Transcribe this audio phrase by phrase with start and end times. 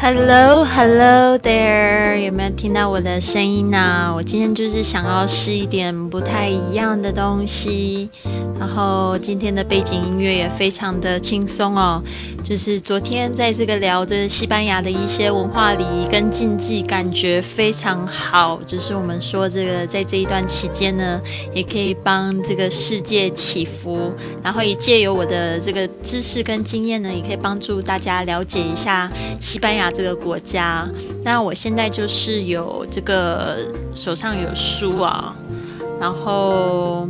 [0.00, 4.12] Hello, hello there，有没有听到我的声音呢？
[4.14, 8.08] 我今天就是想要试一点不太一样的东西，
[8.58, 12.02] 然后今天的背景音乐也非常的轻松哦。
[12.42, 18.58] 就是昨天在这个聊着西班牙的一些文化礼仪跟禁忌，感觉非常好。
[18.66, 21.20] 就是我们说这个在这一段期间呢，
[21.52, 24.10] 也可以帮这个世界祈福，
[24.42, 30.88] 然后也借由我的这个知识跟经验呢，也可以帮助大家了解一下西班牙这个国家。
[31.22, 33.58] 那我现在就是有这个
[33.94, 35.36] 手上有书啊，
[36.00, 37.06] 然后。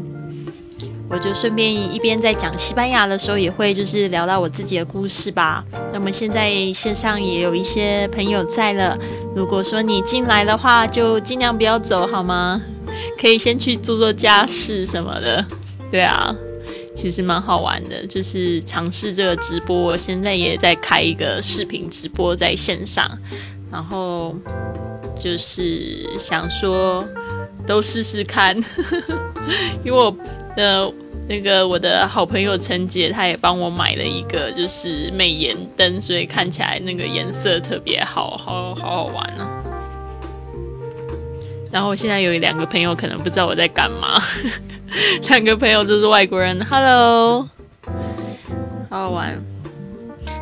[1.10, 5.64] 我就顺便一边在讲西班牙的时候，也会就是聊到我自己的故事吧。
[5.92, 8.98] 那么现在线上也有一些朋友在了，
[9.34, 12.60] 如果说你进来的话，就尽量不要走好吗？
[13.18, 15.44] 可以先去做做家事什么的。
[15.90, 16.34] 对啊，
[16.94, 19.74] 其实蛮好玩的，就是尝试这个直播。
[19.74, 23.10] 我现在也在开一个视频直播在线上，
[23.72, 24.36] 然后
[25.18, 27.02] 就是想说
[27.66, 28.54] 都试试看，
[29.82, 30.14] 因为我。
[30.56, 30.92] 呃，
[31.28, 39.48] 那个我的好朋友陈杰，他也帮我买了一个，就是美颜灯，所以看起来那个颜色特别好，好好好玩呢。
[41.70, 44.20] 然后现在有两个朋友可能不知道我在干嘛，
[45.28, 47.48] 两个朋友都是外国人，Hello，
[48.88, 49.38] 好好玩。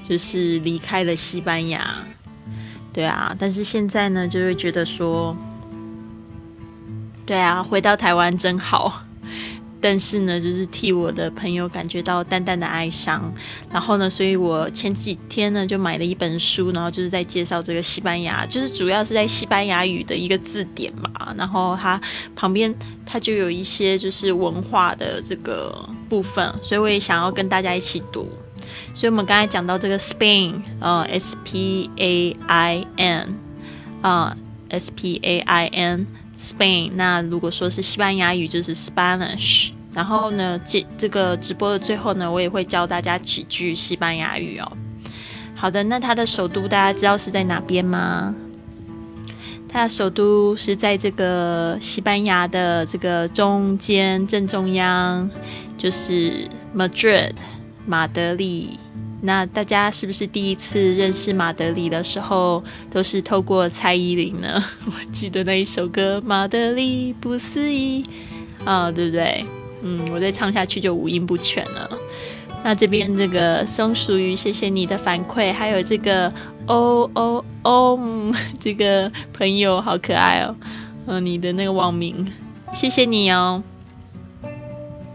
[0.06, 1.96] 就是离开了西班牙。
[2.98, 5.36] 对啊，但是现在呢，就会觉得说，
[7.24, 9.04] 对啊，回到台湾真好。
[9.80, 13.32] 但是呢，就是替我的朋友感觉到淡淡的哀伤。
[13.70, 21.32] 然后呢，所以我前几天呢就买了一本书，然后就是在介绍这个西班牙，就是主要是在西班牙语的一个字典嘛。
[21.36, 22.00] 然后它
[22.34, 22.74] 旁边
[23.06, 28.28] 它就有一些就是文化的这个部分，所以我也想要跟大家一起读。
[28.94, 33.34] 所以，我们刚才讲到这个 Spain，呃，S P A I N，
[34.02, 34.36] 啊
[34.68, 36.92] ，S P A I N，Spain。
[36.94, 39.70] 那如果说是西班牙语，就是 Spanish。
[39.94, 44.72] 然后呢，这这个直播的最后呢，我也会教大家几句西班牙语哦。
[45.56, 48.34] 好的，那它的首都大家知道是在哪边吗？
[49.68, 55.28] 它的首都是在这个西班牙的这个中间正中央，
[55.76, 57.32] 就是 Madrid，
[57.88, 58.78] 马德里。
[59.20, 64.62] 那大家是不是第一次认识马德里的时候，都是透过蔡依林呢？
[64.86, 68.04] 我记得那一首歌《马德里不思议》
[68.64, 69.44] 啊，对不对？
[69.82, 71.90] 嗯，我再唱下去就五音不全了。
[72.62, 76.32] 那这边这个松鼠鱼，谢谢你的反馈，还有这个
[76.66, 77.98] 哦哦哦，
[78.60, 80.54] 这个朋友好可爱哦，
[81.06, 82.24] 嗯，你的那个网名，
[82.72, 83.62] 谢谢你哦。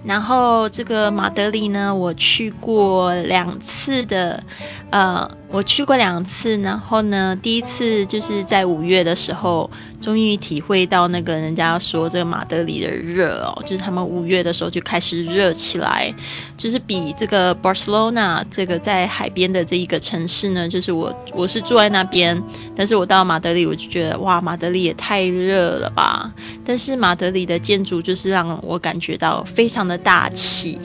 [0.03, 4.43] 然后这个马德里呢，我去过两次的，
[4.89, 9.69] 呃，我去过两次，然后呢，第一次就是在五月的时候，
[10.03, 16.13] 终于体会到那个人家说这个马德里的热哦，就是他们五月的时候就开始热起来，
[16.57, 22.43] 就是比这个 Barcelona 这个在海边的这一个城市呢，就是我我是住在那边，
[22.75, 26.29] 但是我到马德里我就觉得哇，马德里也太热了吧，
[26.65, 30.77] 但是马德里的建筑就是让我感觉到非常的大气。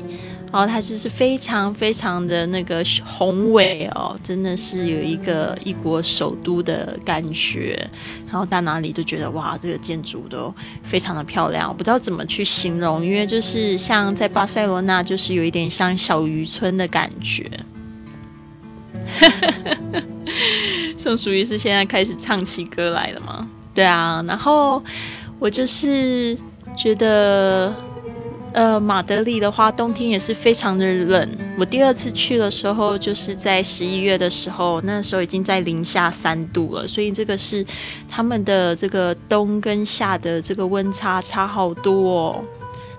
[0.50, 7.87] 然后它就是非常非常的那个宏伟哦，真的是有一个一国首都的感觉。
[8.27, 11.69] 然后到哪里都觉得哇，这个建筑都非常的漂亮。
[11.69, 17.50] 我不知道怎么去形容，因为就是像在巴塞罗那，就是有一点像小渔村的感觉。
[20.99, 23.49] 宋淑瑜是现在开始唱起歌来了吗？
[23.75, 24.83] 对啊，然后
[25.39, 26.37] 我就是
[26.77, 27.75] 觉得。
[28.58, 31.28] 呃，马德里的话，冬天也是非常的冷。
[31.56, 37.64] 我第二次去的时候，就是在十一月的时候，那时候已经在零下三度了，所以这个是
[38.08, 42.20] 他们的这个冬跟夏的这个温差差好多。
[42.20, 42.44] 哦。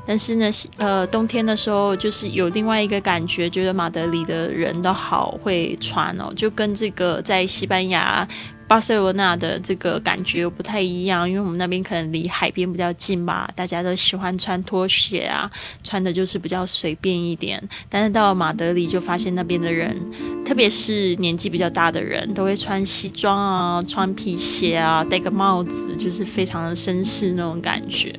[0.07, 8.25] 但是呢，呃，冬天的时候就是有另外一个感觉，觉得马德里的人都好会穿哦，就跟这个在西班牙。
[8.69, 15.49] 巴塞罗那的这个感觉不太一样，因为我们那边可能离海边比较近吧，大家都喜欢穿拖鞋啊，
[15.83, 17.59] 穿的就是比较随便一点。
[17.89, 19.99] 但是到了马德里，就发现那边的人，
[20.45, 28.15] 特别是年纪比较大的人，都会穿西装啊，穿皮鞋啊，戴个帽子，就是非常的绅士那种感觉。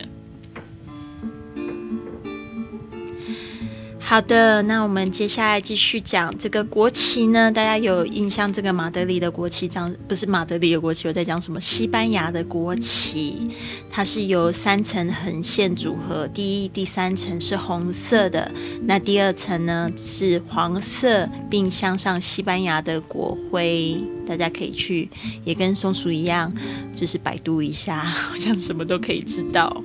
[4.10, 7.48] 好的，那我们接下来继续讲这个国旗呢。
[7.52, 11.60] 大家有印象，这个马德里的国旗长不是马德里的国旗，我在讲什么？
[11.60, 13.48] 西班牙的国旗，
[13.88, 18.50] 它是由三层横线组合，第一、第三层是红色的，
[18.82, 23.96] 那第二层呢是黄色，并镶上西班牙的国徽。
[24.26, 25.08] 大家可以去，
[25.44, 26.52] 也跟松鼠一样，
[26.92, 29.80] 就是百度一下，好像什么都可以知道。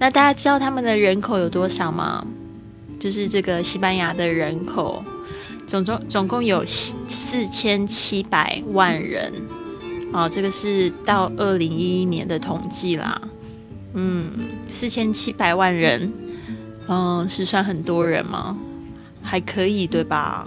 [0.00, 2.26] 那大家知道他们的人口有多少吗？
[3.02, 5.04] 就是这个西班牙的人口，
[5.66, 9.32] 总总总共有四千七百万人，
[10.12, 13.20] 哦，这个是到二零一一年的统计啦，
[13.94, 14.30] 嗯，
[14.68, 16.12] 四千七百万人，
[16.86, 18.56] 嗯，是算很多人吗？
[19.20, 20.46] 还可以对吧？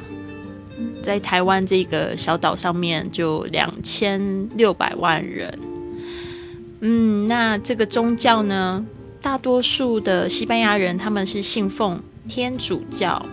[1.03, 5.59] 在台湾这个小岛上面就两千六百万人，
[6.79, 8.85] 嗯，那这个宗教呢，
[9.21, 12.01] 大多数的西班牙人他们是信奉。
[12.27, 13.25] 天主教。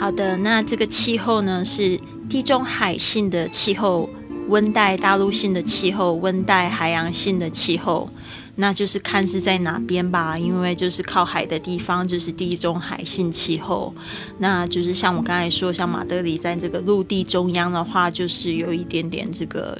[0.00, 4.08] 好的，那这个气候呢是地中海性的气候，
[4.48, 8.08] 温带大陆性的气候，温带海洋性的气候，
[8.54, 10.38] 那就是看是在哪边吧。
[10.38, 13.92] 因为就是靠海的地方就是地中海性气候，
[14.38, 19.76] 那就是像我刚才说，像马德里在这个陆地中央的话，就是有一点点这个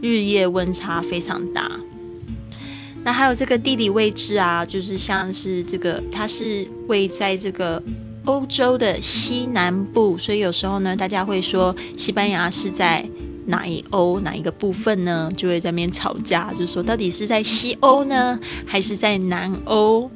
[0.00, 1.68] 日夜温差非常大。
[3.06, 7.80] 那还有这个地理位置啊，就是像是这个，它是位在这个
[8.24, 13.08] 欧洲的西南部，所以有时候呢，大家会说西班牙是在
[13.46, 15.30] 哪一欧哪一个部分呢？
[15.36, 18.36] 就会在那边吵架，就说到底是在西欧呢，
[18.66, 20.10] 还是在南欧？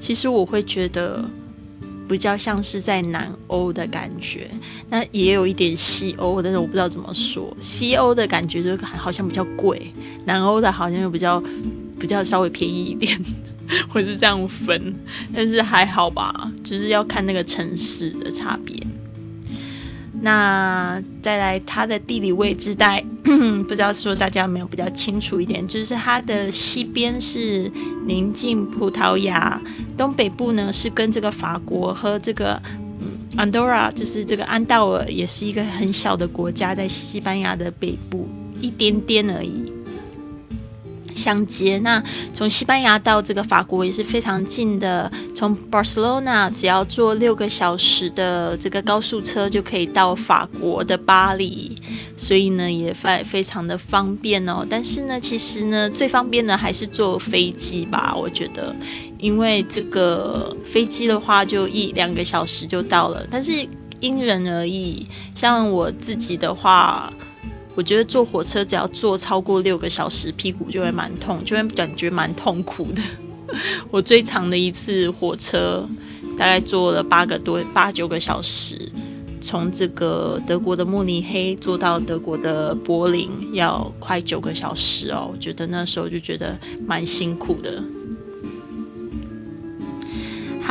[0.00, 1.24] 其实我会觉得。
[2.08, 4.50] 比较像是在南欧的感觉，
[4.90, 7.54] 那也有一点西欧，但是我不知道怎么说。
[7.58, 9.92] 西欧的感觉就好像比较贵，
[10.26, 11.42] 南欧的好像又比较
[11.98, 13.18] 比较稍微便宜一点，
[13.88, 14.94] 或是这样分，
[15.32, 18.76] 但是还好吧，就是要看那个城市的差别。
[20.24, 23.04] 那再来，它的地理位置在，
[23.66, 27.68] 不知道说大家有没有比较清楚一点，就是它的西边是
[28.06, 29.60] 临近葡萄牙，
[29.96, 32.54] 东北部呢是跟这个法国和这个
[33.00, 38.28] 嗯安多拉，就是这个安道尔，也是一个很小的国家，在西班牙的北部
[38.60, 39.71] 一点点而已。
[41.14, 42.02] 相接，那
[42.32, 51.74] 从西班牙到这个法国也是非常近的，从 Barcelona 只要坐六个小时的这个高速车就可以到法国的巴黎，
[52.16, 54.66] 所以呢也非非常的方便哦。
[54.68, 58.74] 但是呢，其实呢最方便的还是坐飞机吧，我觉得，
[59.18, 63.66] 因为这个飞机的话就一两个小时就到了，但是
[64.00, 67.12] 因人而异，像我自己的话。
[67.74, 73.02] 我觉得坐火车只要坐超过六个小时，屁股就会蛮痛，就会感觉蛮痛苦的。
[73.90, 75.86] 我最长的一次火车
[76.38, 78.90] 大概坐了八个多八九个小时，
[79.40, 85.30] 从这个德国的慕尼黑坐到德国的柏林，要快九个小时哦。
[85.32, 87.82] 我觉得那时候就觉得蛮辛苦的。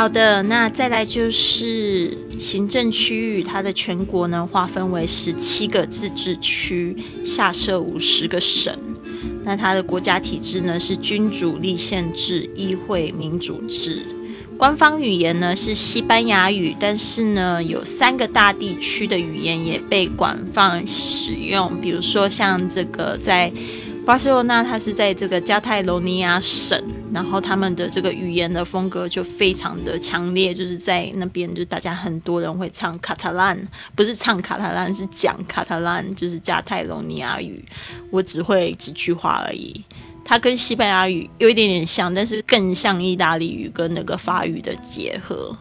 [0.01, 8.75] 好的，那再来就是行政区域，它的全国呢划分为十七个自治区，下设五十个省。
[9.43, 14.01] 那它的国家体制呢是君主立宪制、议会民主制。
[14.58, 23.53] 官方语言呢是西班牙语，但是呢有三个大地区的语言也被广泛使用，比如说像这个在
[24.03, 33.58] 巴塞罗那，它是在这个加泰罗尼亚省，然后他们的这个语言的风格就非常的强烈，就是在那边就大家很多人会唱卡塔兰，
[33.96, 37.63] 不是唱卡塔兰，是讲卡塔兰，就是加泰罗尼亚语。
[38.10, 39.81] 我只会几句话而已。
[40.25, 45.55] 它跟西班牙语有一点点像，但是更像意大利语跟那个法语的结合。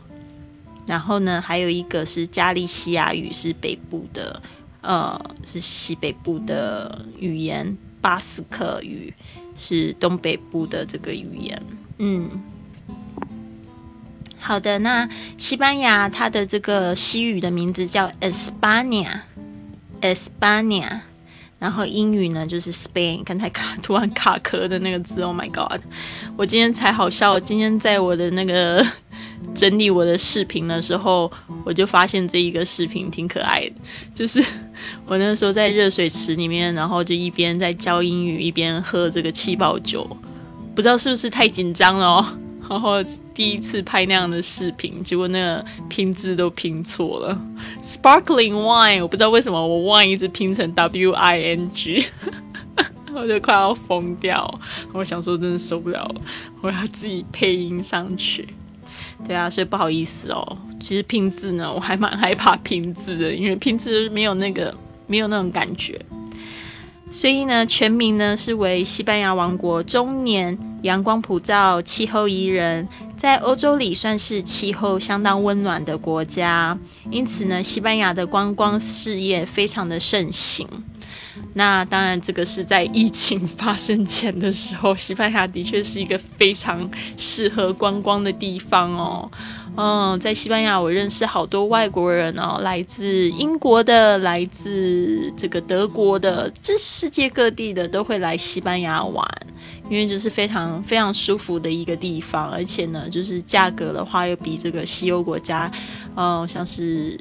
[0.87, 4.43] 然后呢，还有一个是加利西亚语，是北部的，
[4.81, 7.77] 呃，是西北部的语言。
[8.01, 9.15] 巴斯克语
[9.57, 11.63] 是东北部的这个语言。
[11.99, 12.29] 嗯，
[14.39, 21.01] 好的，那西班牙它的这个西语的名字叫 España，España。
[21.59, 25.83] 然后英语呢就是 Spain，刚才卡突然卡壳的那个字，Oh my God！
[26.35, 28.83] 我今天才好笑，今天在我的那个
[29.55, 31.31] 整理我的视频的时候，
[31.65, 33.73] 我就发现这一个视频挺可爱的，
[34.15, 34.43] 就是
[35.07, 40.05] 我那时候在热水池里面，然后就一边在教英语，一边喝这个气泡酒，
[40.75, 42.27] 不知道是不是太紧张了哦。
[42.69, 43.03] 然后
[43.35, 47.37] 第一次拍那样的视频，结果那个拼字都拼错了。
[47.83, 52.07] Sparkling wine，我不知道为什么我 wine 一直拼成 W I N G，
[53.13, 54.61] 我就快要疯掉。
[54.93, 56.15] 我想说真的受不了了，
[56.61, 58.49] 我要自己配音上去。
[59.27, 60.57] 对啊，所以不好意思哦。
[60.81, 64.75] 其实拼字呢，我还蛮害怕拼字的，因为拼字没有那个
[65.07, 66.01] 没有那种感觉。
[67.13, 76.79] 所以呢，全名呢是为西班牙王国中年阳光普照、气候宜人，在欧洲里算是气候相当温暖的国家。
[77.11, 80.67] 因此呢，西班牙的观光事业非常的盛行。
[81.55, 89.31] 那当然，这个是在疫情发生前的时候，西班牙的确是一个非常适合观光的地方哦。
[89.77, 99.27] 嗯，在西班牙，我认识好多外国人哦，来自英国的，来自这个德国的，这世界各地的都会来西班牙玩，
[99.89, 105.71] 因为就是非常非常舒服的一个地方，而且呢，就是价格的话又比这个西欧国家，
[106.17, 107.19] 嗯，像是。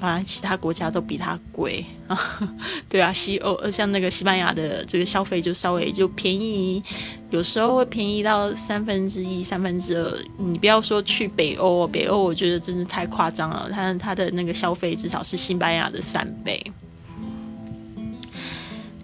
[0.00, 2.18] 反正，其他国家都比它贵啊，
[2.88, 6.82] 对啊，西欧像那个西班牙的这个消费就稍微就便宜，
[7.28, 10.18] 有时候会便宜到三分之一、三分之二。
[10.38, 16.64] 你不要说去北欧，北欧我觉得真是太夸张了，它它的那个消费至少是西班牙的三倍。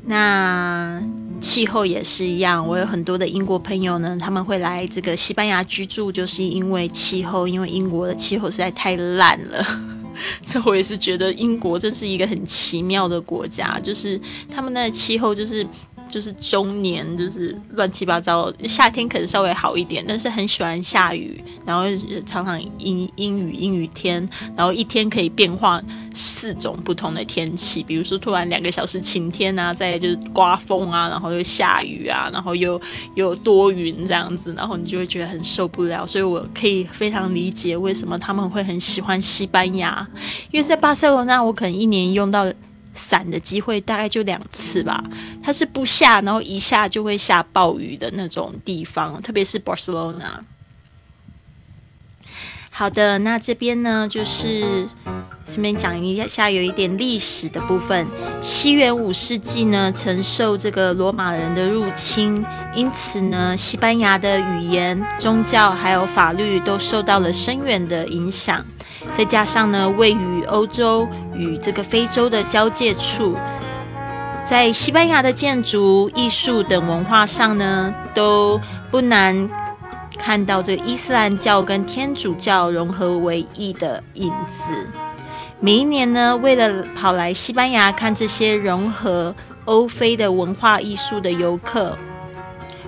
[0.09, 1.03] 那
[1.41, 9.96] 气候也是一样，我有很多的英国朋友呢，他们会来这个西班牙居住，就是因为气候，因为英国的气候实在太烂了。
[10.45, 15.67] 这我也是觉得英国真是一个很奇妙的国家，就是他们那气候就是
[16.09, 18.53] 就是中年，就是乱七八糟。
[18.65, 21.85] 夏天可能稍微好一点，但是很喜欢下雨，然后
[22.25, 25.83] 常常阴阴雨阴雨天，然后一天可以变化
[26.15, 32.81] 四种不同的天气，比如说突然两个小时晴天啊，再就是刮风啊，然后又下雨啊，然后又
[33.15, 36.07] 又多云这样子，然后你就会觉得很受不了。
[36.07, 40.07] 所以我可以非常理解为什么他们会很喜欢西班牙，
[40.51, 42.47] 因为在巴塞罗那，我可能一年用到。
[42.97, 45.05] 伞的机会大概就两次吧，
[45.43, 50.41] 它是不下，然后一下就会下暴雨的那种地方，特别是 Barcelona。
[52.79, 54.87] 好的，那这边呢就是
[55.47, 58.07] 顺便讲一下，有一点历史的部分。
[58.43, 68.63] 西元五世纪呢，曾受这个罗马人的入侵，因此呢，西班牙的语言、宗教还有法律都受到了深远的影响。
[69.15, 73.35] 再加上呢，位于欧洲与这个非洲的交界处，
[74.45, 79.49] 在西班牙的建筑、艺术等文化上呢，都不难
[80.27, 84.73] 看到这伊斯兰教跟天主教融合为一的影子。
[85.61, 89.33] 每一年呢，为了跑来西班牙看这些融合
[89.67, 91.97] 欧非的文化艺术的游客，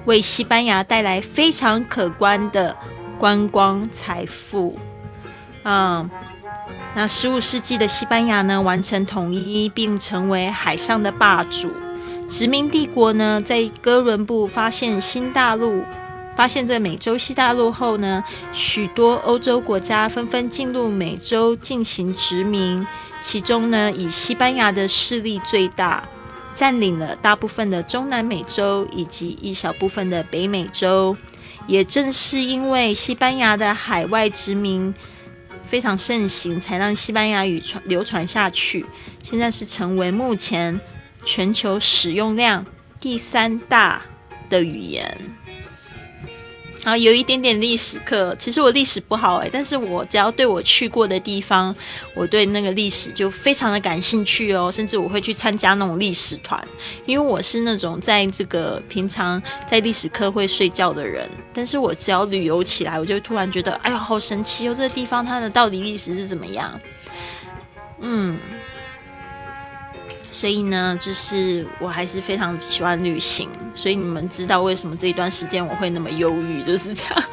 [0.05, 2.77] 为西班牙带来非常可观的
[3.21, 4.77] 观光财富。
[5.63, 6.11] 嗯，
[6.97, 11.71] 那十五世纪的西班牙呢，完成统一并成为海上的霸主。
[12.29, 15.85] 殖民帝国呢，在哥伦布发现新大陆、
[16.39, 22.87] 发现这美洲西大陆后呢，许多欧洲国家纷纷进入美洲进行殖民。
[23.21, 26.09] 其中呢，以西班牙的势力最大，
[26.55, 31.17] 占领了大部分的中南美洲以及一小部分的北美洲。
[31.67, 34.95] 也正是因为西班牙的海外殖民
[35.67, 38.87] 非常盛行，才让西班牙语传流传下去。
[39.25, 40.81] 现在是成为目前
[41.25, 42.65] 全球使用量
[43.01, 44.03] 第三大
[44.49, 45.35] 的语言。
[46.85, 51.75] 然后有一点点历史课，其实我历史不好诶，但是我只要对我去过的地方，
[52.15, 56.63] 我对那个历史就非常的感兴趣哦，甚至我会去参加那种历史团，
[57.05, 66.81] 因为我是那种在这个平常在历史课会睡觉的人，但是我只要旅游起来，我就突然觉得，哎呀，好神奇哦，这个地方它的到底历史是怎么样？
[68.01, 68.39] 嗯。
[70.39, 77.25] 所以呢，就是我还是非常喜欢旅行，所以你们知道为什么这一段时间我会那么忧郁，就是这样，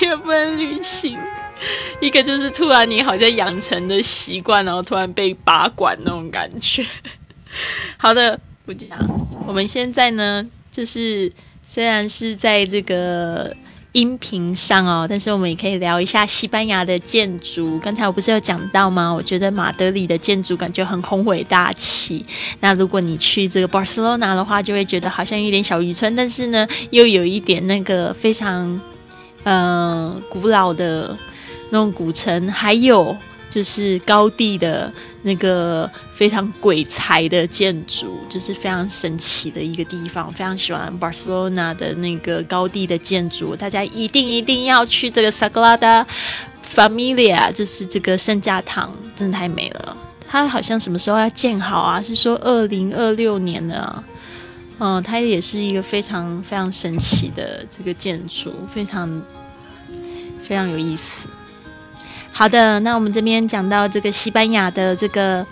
[0.00, 1.18] 因为不能旅行。
[2.00, 6.86] 一个就是突然你好像养成的习惯，然后突然被拔管那种感觉。
[7.98, 8.96] 好的，不讲。
[9.44, 11.32] 我们现在呢，就是
[11.64, 13.52] 虽然是在这个。
[13.96, 17.78] 音频上哦，但是我们也可以聊一下西班牙的建筑。
[17.78, 19.10] 刚才我不是有讲到吗？
[19.10, 22.22] 我觉得马德里的建筑感觉很宏伟大气。
[22.60, 28.78] 那如果你去这个巴塞罗那的话，就会觉得好像有点小渔村，但是呢，又有一点那个非常
[29.44, 31.16] 嗯古老的
[31.70, 33.16] 那种古城，还有
[33.48, 34.92] 就是高地的。
[35.26, 40.30] 那个非常鬼才的建筑，就是非常神奇的一个地方。
[40.30, 46.06] 非常喜欢巴塞罗那的那个高地的建筑，大家一定一定要去这个 Sagrada
[46.72, 49.96] Familia，就是这个圣家堂，真的太美了。
[50.28, 52.00] 它好像什么时候要建好啊？
[52.00, 54.04] 是说二零二六年呢。
[54.78, 59.22] 嗯，它也是一个非常非常神奇的这个建筑，非常
[60.46, 61.25] 非常有意思。
[62.38, 65.44] 好的，那我们这边讲到这个西班牙的这个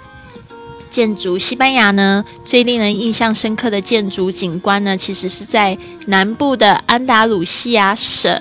[0.90, 8.38] 建筑，西班牙呢最令人印象深刻的建筑景观呢，其实是在南部的安达鲁西亚省。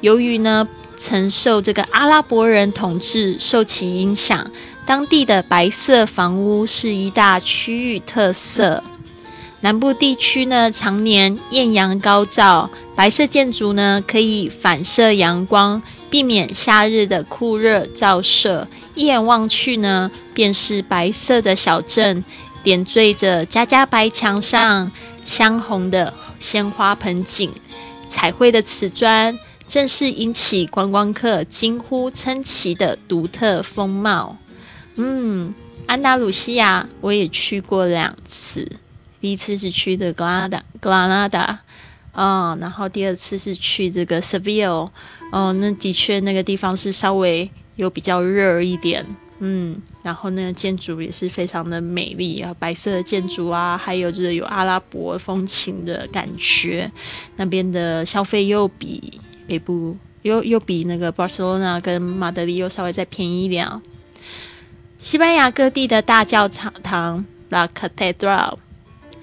[0.00, 0.66] 由于呢
[0.96, 4.50] 曾受这个阿拉伯人统治，受其影响，
[4.86, 8.82] 当地的白色房屋是一大区域特色。
[9.60, 15.82] 南部地区呢常年艳阳高照，白色建筑呢可以反射阳光。
[16.12, 22.22] 避免夏日的酷热照射，一眼望去呢，便是白色的小镇，
[22.62, 24.92] 点缀着家家白墙上
[25.24, 27.50] 香红的鲜花盆景，
[28.10, 34.36] 彩绘的瓷砖，正是引起观光客惊呼称奇的独特风貌。
[34.96, 35.54] 嗯，
[35.86, 38.70] 安达鲁西亚我也去过两次，
[39.18, 41.60] 第一次是去的格拉达，格拉纳达，
[42.12, 44.90] 嗯，然后第二次是去这个 Seville。
[45.32, 49.02] 哦，那的确那个地方是稍微有比较热一点，
[49.38, 56.92] 嗯，然后那个建筑也是非常的美丽啊，白色的建筑啊，还有就是有阿拉伯风情的感觉。
[57.36, 63.80] 那边的消费又比北部又又比那个巴塞罗那跟马德里又稍微再便宜一点啊。
[64.98, 68.58] 西班牙各地的大教堂 La Catedral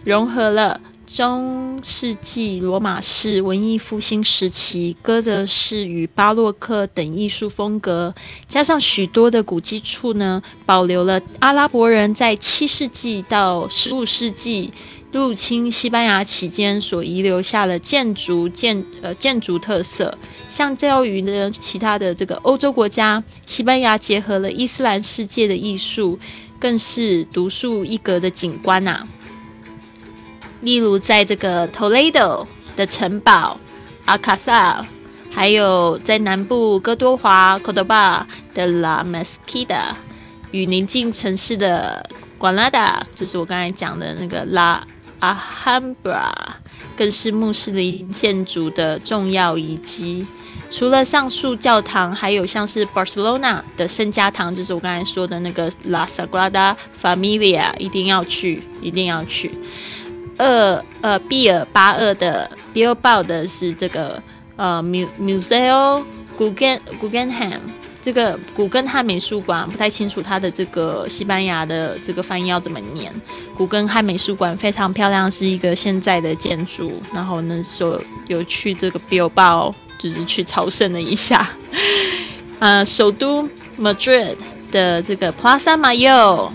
[0.04, 0.82] 融合了。
[1.12, 8.14] 中世纪罗马式文艺复兴时期哥德式与巴洛克等艺术风格，
[8.48, 14.72] 加上许多的古迹处呢，保留了阿拉伯人在七世纪到十五世纪
[15.12, 20.16] 入侵西班牙期间所遗留下的建筑建呃建筑特色。
[20.48, 26.20] 相较于呢其他的这个欧洲国家，西班牙结合了伊斯兰世界的艺术，
[26.60, 29.08] 更是独树一格的景观呐。
[30.62, 32.46] 例如，在这个 Toledo
[32.76, 33.58] 的城堡
[34.06, 34.86] 阿卡萨，
[35.32, 39.94] 还有在南部哥多华 Cordoba 的 La Mezquita，
[40.52, 42.08] 与邻近城市的
[42.40, 44.84] Granada，就是我刚才讲的那个 La
[45.22, 46.32] Alhambra，
[46.98, 50.26] 更是穆斯林建筑的重要遗迹。
[50.72, 59.52] 除了上述教堂，还有像是 Barcelona 的圣家堂，就是我刚才说的那个 La Sagrada Familia，一定要去，一定要去。
[60.40, 64.22] 二呃，毕尔巴二的 Bilbao 的是这个
[64.56, 66.04] 呃，Museo
[66.38, 67.60] Guggen Guggenheim，
[68.02, 73.14] 这个古根汉美术馆不太清楚它的这个西班牙的这个翻译要怎么念。
[73.58, 77.02] 古根汉美术馆非常漂亮，是一个现在的建筑。
[77.14, 81.50] 然后呢，说有去这个 Bilbao，就是去朝圣了一下。
[82.60, 84.36] 呃，首都 Madrid
[84.72, 86.50] 的这个 Plaza Mayor，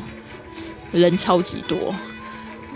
[0.90, 1.94] 人超级多。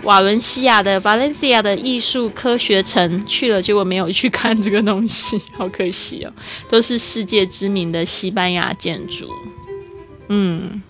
[0.03, 6.31] 瓦伦西亚的 Valencia 的艺术科学城去了，结果没有去看这个东西，好可惜哦。
[6.69, 9.29] 都是世界知名的西班牙建筑。
[10.29, 10.81] 嗯，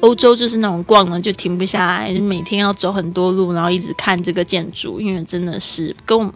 [0.00, 6.32] 欧洲就是那种逛呢就停不下来，每天要走很多路，然后一直看这个建筑，因为真的是跟我们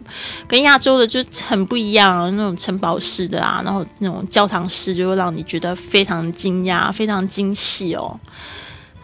[0.47, 8.19] 跟亚洲的就很不一样，那种城堡式的啊，然后那种教堂式就会让你觉得非常惊讶、非常惊喜哦。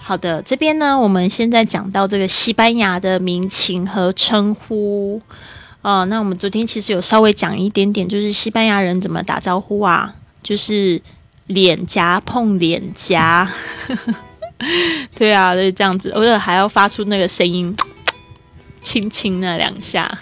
[0.10, 5.22] 好的，这边呢，我们现在讲到这个西班牙的民情和称呼
[5.84, 6.04] 哦。
[6.06, 11.00] 那我们昨天其实有稍微讲一点点，就是西班牙人怎么打招呼啊，就是
[11.46, 13.48] 脸颊碰脸颊。
[15.16, 17.78] 对啊，就是这样子，偶尔还要发出那个声音，
[18.82, 20.18] 轻轻那两下。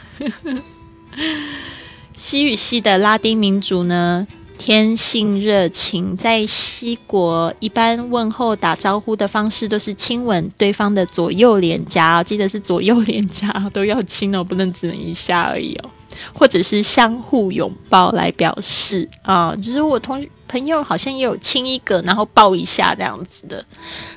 [2.14, 15.90] 西语西的拉丁民族呢，天性热情，在西国一般问候打招呼的方式都是亲吻对方的左右脸颊，记得是左右脸颊都要亲哦，不能只能一下而已哦，
[16.34, 23.64] 或者是相互拥抱来表示啊，就是我同朋友好像也有亲一个，然后抱一下这样子的。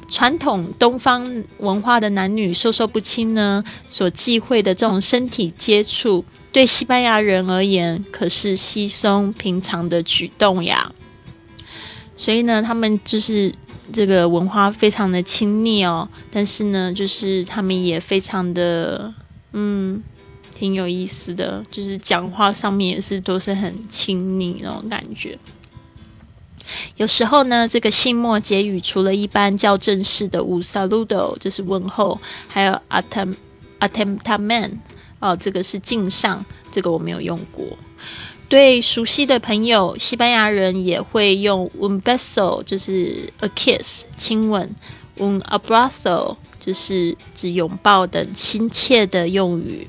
[0.09, 10.92] 传统东方文化的男女授受不亲呢，所忌讳的这种身体接触，对西班牙人而言可是稀松平常的举动呀。
[12.16, 13.54] 所以呢，他们就是
[13.92, 19.14] 这个文化非常的亲密哦，但是呢，就是他们也非常的
[19.52, 20.02] 嗯，
[20.54, 25.38] 挺有意思的，就是讲话上面也是都是很亲密那种感觉。
[26.96, 33.34] 有时候呢，这个信末结语除了一般较正式的五 saludo 就是问候，还有 “atem
[33.80, 34.72] atemtamen”
[35.20, 37.64] 哦，这个是敬上，这个我没有用过。
[38.48, 44.74] 对熟悉的朋友，西班牙人也会用 un beso 就是 a kiss 亲吻
[45.18, 49.87] ，un abrazo 就是指拥抱等亲切的用语，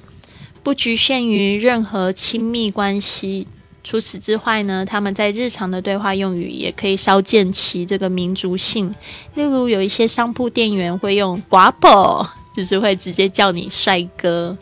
[0.61, 3.47] 不局限于任何亲密关系。
[3.83, 8.93] 除此之外呢，他们在日常的对话用语也可以稍见其这个民族性。
[9.33, 14.55] 例如，有一些商铺店员会用 “guapo”，就是会直接叫你帅哥；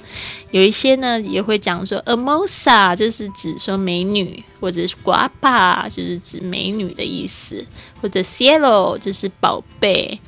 [0.52, 7.64] 有一些呢，也会讲说 “amosa”，就是指说美女，或者是 “guapa”，就是指美女的意思；
[8.02, 10.20] 或者 “cielo”，就是宝贝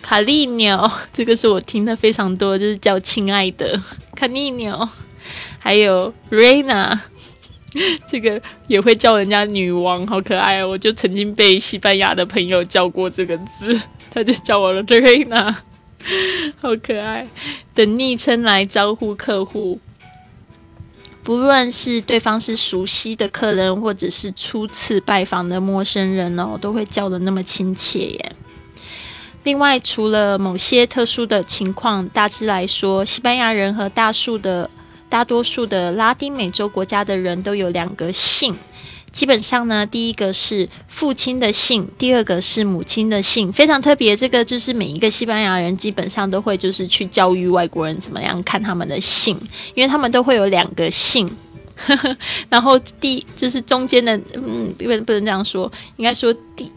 [0.00, 3.82] 卡利牛这个是我听的非常多，就是叫亲爱的
[4.14, 4.88] 卡利牛
[5.58, 6.98] 还有 “reina”。
[8.10, 10.68] 这个也会叫人家女王，好可爱哦！
[10.68, 13.78] 我就曾经被西班牙的朋友叫过这个字，
[14.10, 15.54] 他就叫我了 r e n a
[16.60, 17.26] 好可爱。
[17.74, 19.78] 等昵称来招呼客户，
[21.22, 28.32] 不论是对方是熟悉的客人，或者是初次拜访的陌生人哦，都会叫的那么亲切耶。
[29.44, 34.70] 另外，除了某些特殊的情况，大致来说，西班牙人和大数的。
[35.10, 38.54] 大多数的拉丁美洲国家的人都有两个姓，
[39.12, 44.16] 基本上呢，第一个是父亲的姓，第二个是母亲的姓，非常特别。
[44.16, 49.36] 这个就是每一个西班牙人基本上都会就是去教育外国人怎么样看他们的姓，
[49.74, 51.30] 因为他们都会有两个姓。
[52.48, 56.70] 然后第就是中间的，嗯，不能不能这样说，应该说第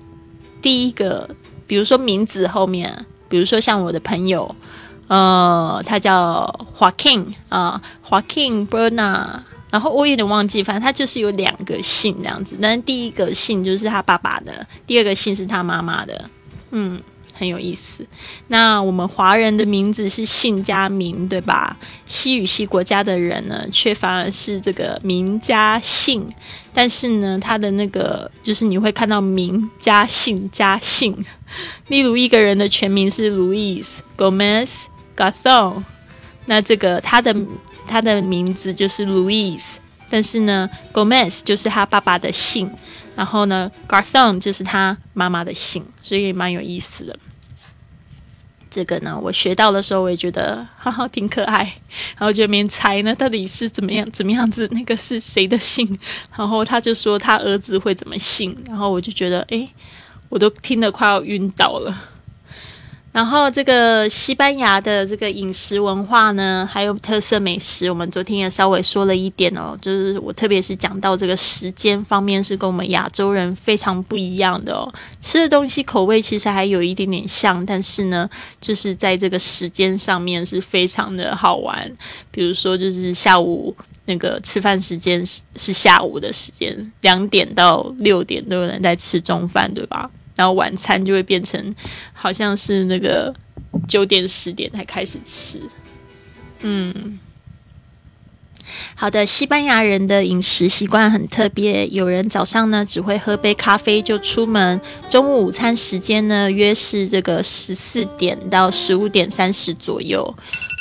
[0.62, 1.30] 第一个，
[1.66, 4.56] 比如说名字后面，比如说像我的朋友。
[5.08, 6.48] 呃，他叫
[6.80, 9.28] Joaquin 啊，Joaquin Berna，
[9.72, 16.30] 然后我有点忘记，反正他就是有两个姓这样子，但是第一个姓就是他爸爸的，第二个姓是他妈妈的，
[16.72, 17.02] 嗯，
[17.34, 18.06] 很有意思。
[18.50, 21.78] 那我们华人的名字是姓加名，对吧？
[22.06, 26.30] 西语系国家的人呢，却反而是这个名加姓，
[26.74, 31.26] 但是呢，他的那个就是你会看到名加姓加姓，
[31.88, 34.84] 例如一个人的全名是 Luis Gomez。
[35.14, 35.84] Gathon，
[36.46, 37.36] 那这个他的
[37.88, 39.78] 他的名字就是 Louis，
[40.10, 42.70] 但是呢，Gomez 就是他爸爸的姓，
[43.16, 47.18] 然后呢，Garthon 就是他妈妈的姓，所以蛮有意思的。
[48.70, 51.64] 这个呢，我学到的时候我也觉得哈哈挺可爱，
[52.18, 56.00] 然后就边猜呢到底是怎么样怎么样子，那个是谁的姓，
[56.38, 59.68] 然后他就说他儿子会怎么姓，然后我就觉得哎，
[60.30, 62.11] 我都听得快要晕倒了。
[63.12, 69.78] 然后这个西班牙的这个饮食文化呢，还有特色美食，我们昨天也稍微说了一点哦。
[69.82, 74.90] 就是我特别是讲到这个时间方面，是跟我们亚洲人非常不一样的哦。
[75.20, 78.30] 吃的东西口味其实还有一点点像，但是呢，
[78.62, 81.92] 就是在这个时间上面是非常的好玩。
[82.32, 90.10] 比如说，就是下午那个吃饭时间是是下午的时间，两点到六点都有人在吃中饭，对吧？
[90.36, 91.76] 然后晚餐就会变成，
[92.14, 93.34] 好像是那个
[93.88, 95.60] 九点十点才开始吃，
[96.62, 97.20] 嗯。
[98.96, 110.34] 好的，西班牙人的饮食习惯很特别，有人早上呢只会喝杯咖啡就出门，中午午餐时间呢约是这个十四点到十五点三十左右，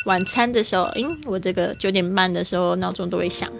[0.06, 3.50] 晚餐的时候，诶，我这个九点半的时候闹钟都会响。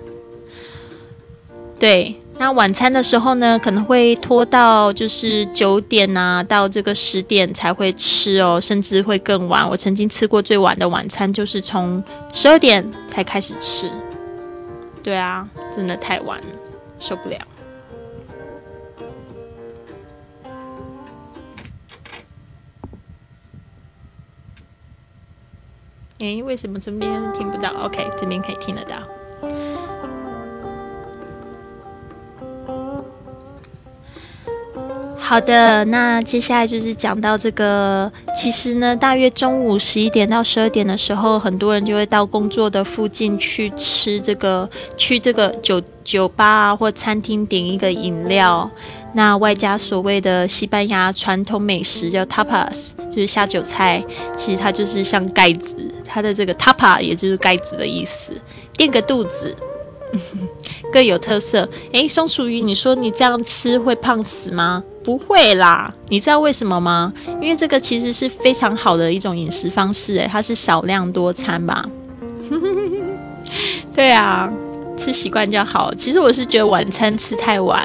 [1.80, 9.68] 对，那晚餐的时候呢，可能会拖到就是九点啊，到这个十点才会吃哦，甚至会更晚。
[9.68, 13.90] 我曾经吃过最晚的晚餐，就是从十二点才开始吃。
[15.02, 16.46] 对啊，真的太晚了，
[16.98, 17.36] 受不了。
[26.20, 28.96] 诶，为什么这边听不到？OK，这边可以听得到。
[35.30, 38.10] 好的，那接下来就是讲到这个。
[38.36, 48.68] 其实呢，大约中午十一点到十二点的时候，很多人就会到工作的附近去吃这个，去这个酒酒吧啊或餐厅点一个饮料，
[49.12, 54.04] 那外加所谓的西班牙传统美食叫 tapas，就是下酒菜。
[54.36, 58.32] 其实它就是像盖子，它的这个 tapa 也就是盖子的意思，
[58.76, 59.56] 垫个肚子。
[60.92, 61.68] 各有特色。
[61.92, 64.82] 诶，松鼠鱼，你说你这样吃会胖死吗？
[65.02, 65.92] 不会啦。
[66.08, 67.12] 你知道为什么吗？
[67.40, 70.16] 因为这个其实是非常好的一种饮食方式。
[70.16, 71.84] 诶，它是少量多餐吧？
[73.94, 74.50] 对啊，
[74.96, 75.92] 吃习惯就好。
[75.94, 77.84] 其实我是觉得晚餐吃太晚，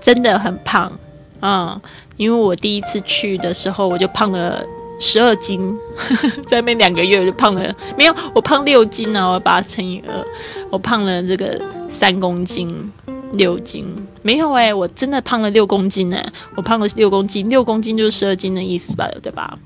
[0.00, 0.90] 真的很胖。
[1.42, 1.80] 嗯，
[2.16, 4.64] 因为我第一次去的时候，我就胖了
[4.98, 5.76] 十二斤，
[6.46, 9.30] 在那两个月就胖了，没有，我胖六斤呢。
[9.30, 10.14] 我把它乘以二，
[10.70, 11.60] 我胖了这个。
[11.88, 12.92] 三公斤
[13.32, 13.86] 六斤
[14.20, 16.22] 没有哎，我真的胖了六公斤呢。
[16.54, 19.56] 我胖了六公斤，六公斤就是十二斤的意思吧，对吧？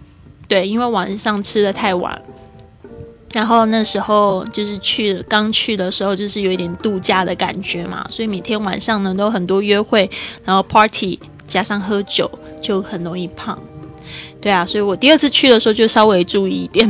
[0.46, 2.22] 对，因为晚上吃的太晚，
[3.32, 10.08] 然后那时候就是去刚去的时候，就是有一点度假的感觉嘛，所以每天晚上呢都很多约会，
[10.44, 12.30] 然后 party 加上喝酒，
[12.62, 13.58] 就很容易胖。
[14.40, 16.88] 对啊，所以我第二次去的时候就稍微注意一点，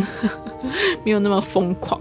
[1.05, 2.01] 没有那么疯狂。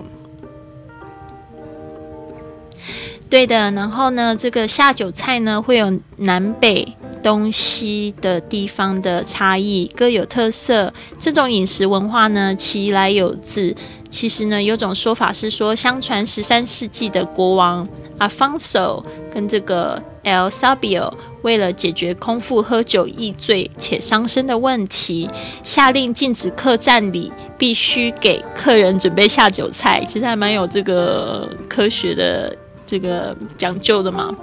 [3.29, 6.87] 对的，然后呢，这个下酒菜呢会有南北
[7.21, 10.91] 东西的地方的差异，各有特色。
[11.19, 13.75] 这种饮食文化呢，其来有自。
[14.09, 25.29] 其实呢，有种说法是说，相传十三世纪的国王阿方索跟这个 El Sabio 为了解决空腹喝酒易醉且伤身的问题，
[25.63, 30.03] 下令禁止客栈里必须给客人准备下酒菜。
[30.07, 32.55] 其实还蛮有这个科学的。
[32.89, 34.35] 这个讲究的嘛，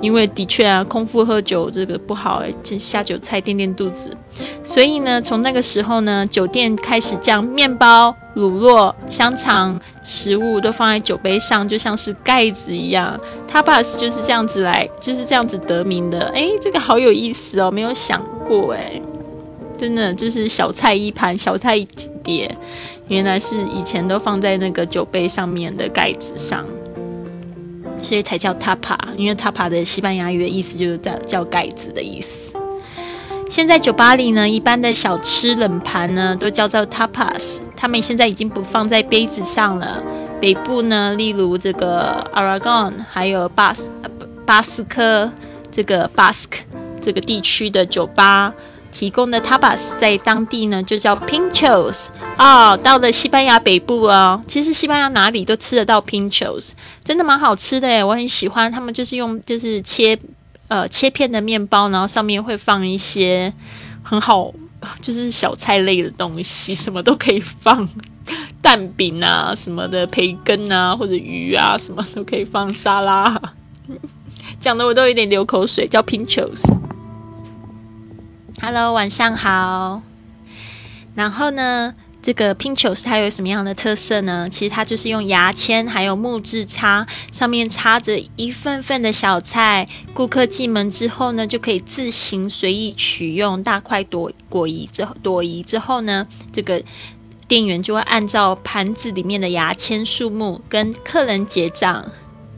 [0.00, 4.16] 因为的确啊，空腹喝酒这个不好这，下酒菜垫垫肚子。
[4.64, 13.20] 所以呢，从那个时候呢，酒店开始将面包、乳酪、香肠、食物都放在酒杯上，就像是盖子一样。
[13.52, 16.32] Tapas 就是这样子来，就是这样子得名的。
[16.34, 18.98] 哎，这个好有意思哦，没有想过哎，
[19.76, 21.86] 真的就是小菜一盘，小菜一
[22.22, 22.56] 碟，
[23.08, 26.64] 原来是以前都放在那个酒杯上面的盖子上。
[28.02, 32.52] 所以才叫 tapa，因为 tapa 的西班牙语的意思就是叫叫盖子的意思。
[33.48, 40.02] 现在酒吧里呢，一般的小吃冷盘呢，都叫做 tapas，他们现在已经不放在杯子上了。
[40.40, 43.90] 北部呢，例如这个 Aragon，还有巴斯
[44.44, 45.30] 巴斯科
[45.70, 46.60] 这个 Basque
[47.00, 48.52] 这个地区的酒吧。
[48.92, 56.70] 提供的 tapas 在当地呢就叫 pinchos 啊，到了西班牙北部哦，其实西班牙哪里都吃得到 pinchos，
[57.02, 58.70] 真的蛮好吃的诶，我很喜欢。
[58.70, 60.18] 他们就是用就是切
[60.68, 63.52] 呃切片的面包，然后上面会放一些
[64.02, 64.52] 很好
[65.00, 67.88] 就是小菜类的东西，什么都可以放，
[68.60, 73.40] 蛋饼啊什么的，培根啊或者鱼啊什么都可以放沙拉，
[74.60, 76.62] 讲的我都有点流口水，叫 pinchos。
[78.64, 80.02] Hello，晚上好。
[81.16, 84.48] 然后呢，这个 Pinchos 它有什么样的特色呢？
[84.48, 89.88] 其实它就是用牙签还有木质叉，上面插着一份份的小菜。
[90.14, 93.60] 顾客进门之后呢，就可以自行随意取用。
[93.64, 96.80] 大快朵果移之后，朵颐之后呢，这个
[97.48, 102.12] 店员就会按照盘子里面的牙签数目跟客人结账。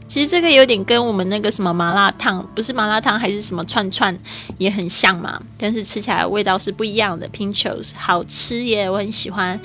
[0.07, 4.17] 其实这个有点跟我们那个什么麻辣烫，不是麻辣烫还是什么串串，
[4.57, 5.41] 也很像嘛。
[5.57, 7.27] 但是吃起来味道是不一样的。
[7.29, 9.59] Pinchos 好吃耶，我很喜欢。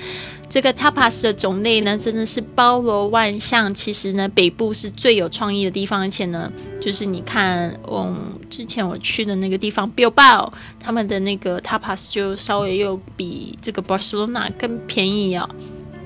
[0.48, 3.72] 这个 tapas 的种类呢，真的是包罗万象。
[3.72, 6.50] 其实呢，北部是最有创意的地方，而且呢，
[6.80, 10.50] 就是你看，嗯，之前我去的那个地方 Billbao，
[10.80, 15.48] 他们的那个 tapas 就稍微又比这个 Barcelona 更便宜哦。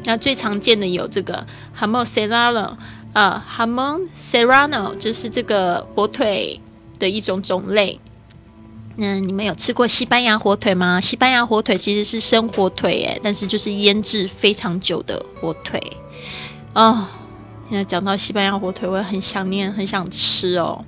[0.05, 2.77] 那最常见的有这个 h a m o s e l a l
[3.14, 6.61] 呃，Hamon Serrano 就是这个火腿
[6.98, 7.98] 的一种种类。
[8.96, 11.00] 嗯，你们有吃过西班牙火腿吗？
[11.00, 15.81] 西班牙火腿其实是生火腿，诶，但是就是腌制非常久的火腿。
[16.74, 17.07] 哦，
[17.68, 20.85] 现在讲到西班牙火腿，我很想念，很想吃哦。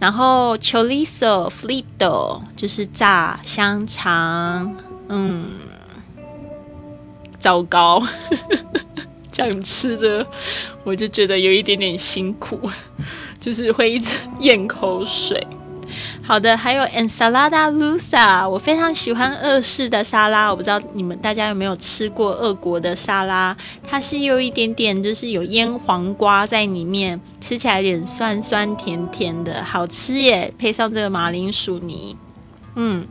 [0.00, 4.76] 然后 Chorizo Frito 就是炸香肠。
[5.08, 5.50] 嗯，
[7.38, 8.02] 糟糕，
[9.32, 10.24] 这样吃着
[10.84, 12.60] 我就觉得有一点点辛苦，
[13.40, 15.44] 就是会一直咽口水。
[16.22, 20.48] 好的，还有 ensalada rusa，我非常喜欢俄式的沙拉。
[20.50, 23.54] 我不知道你们大家有没有吃过俄国的沙拉？
[23.86, 30.54] 它是有一点点，就是有腌黄瓜在里面，吃起来有点酸酸甜甜的，好吃耶！
[30.56, 32.16] 配上这个马铃薯泥，
[32.76, 33.06] 嗯，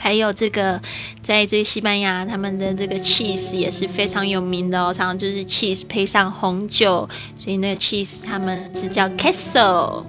[0.00, 0.80] 还有这个，
[1.22, 7.06] 在这个西班牙，他们的这个 cheese 也是非常有名的哦，常常就是 cheese 配上红酒，
[7.36, 10.04] 所以那个 cheese 他们是叫 queso。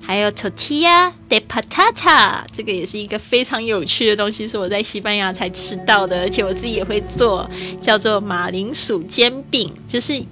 [0.00, 7.50] 还有 tortilla de patata，这个也是一个非常有趣的东西，是我在西班牙才吃到的，而且我自己也会做，
[7.82, 10.22] 叫做马铃薯煎饼，就是。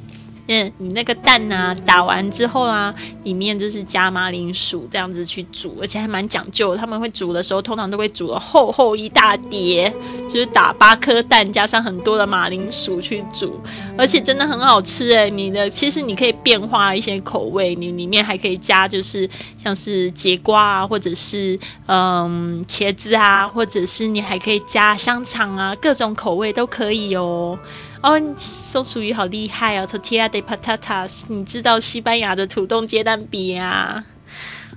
[0.46, 6.76] 嗯，你那个蛋啊，打完之后啊，里面就是加马铃薯这样子去煮，而且还蛮讲究。
[6.76, 9.90] 他们会煮的时候，通常都会煮了厚厚一大碟，
[10.28, 13.59] 就是打八颗蛋加上很多的马铃薯去煮，
[13.96, 27.59] 而且真的很好吃诶，你的其实你可以变化一些口味，你里面还可以加就是像是节瓜啊，或者是嗯茄子啊，或者是你还可以加香肠啊，各种口味都可以哦。
[28.04, 34.04] 哦，松鼠鱼好厉害哦！Tortilla de patatas，你知道西班牙的土豆煎蛋饼啊？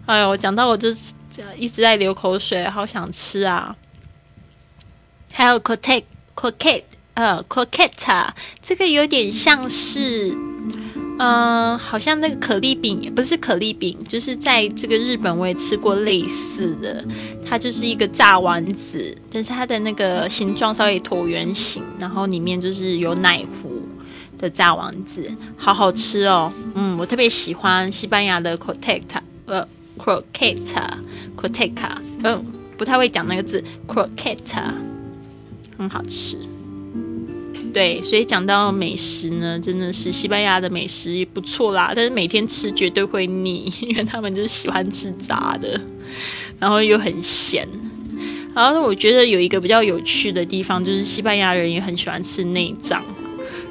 [0.05, 0.87] 哎呦，我讲到我就
[1.57, 3.75] 一直在流口水，好想吃啊！
[5.33, 6.85] 还有 c o t e c o q u e t
[7.15, 10.33] 呃 c o q u e t a 这个有点像是。
[11.19, 17.03] 嗯，好像那个可丽饼也不是可丽饼，就是在这个日本我也吃过类似的，
[17.43, 23.81] 它就是一个炸丸子，但是它的那个形状稍微椭圆形，然后里面就是有奶糊
[24.37, 25.27] 的炸丸子，
[25.57, 26.53] 好好吃哦。
[26.75, 32.45] 嗯，我特别喜欢西班牙的 croqueta，呃，croqueta，croqueta，嗯，
[32.77, 34.71] 不太会讲那个字，croqueta，
[35.77, 36.37] 很好吃。
[37.77, 41.93] 对，所以讲到美食呢，真的是西班牙的美食也不错啦。
[41.95, 45.79] 但是每天吃绝对会腻，因为他们就是喜欢吃炸的，
[46.57, 47.67] 然后又很咸。
[48.55, 53.03] 然后我觉得有一个比较有趣的地方，就是西班牙人也很喜欢吃内脏，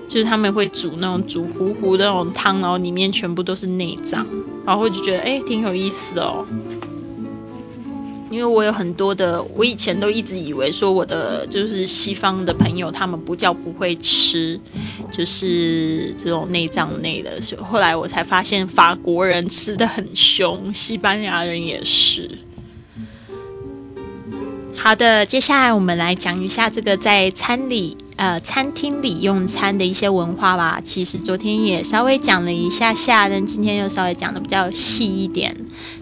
[0.07, 4.25] 就是他们会煮那种煮糊糊的那种汤，然后里面全部都是内脏，
[4.65, 6.47] 然后我就觉得哎，挺有意思哦。
[8.29, 14.59] 因为我有很多的，我以前都一直以为说我的就是西方的朋友，他们不叫不会吃，
[15.13, 17.41] 就是这种内脏类的。
[17.41, 22.39] 所以后来我才发现，法国人吃的很凶，西班牙人也是。
[24.77, 27.97] 好的，接下来我们来讲一下这个在餐里。
[28.17, 35.55] 呃，餐厅里用餐的一些文化吧，其实昨天也稍微讲了一下下，但今天又稍微讲的比较细一点。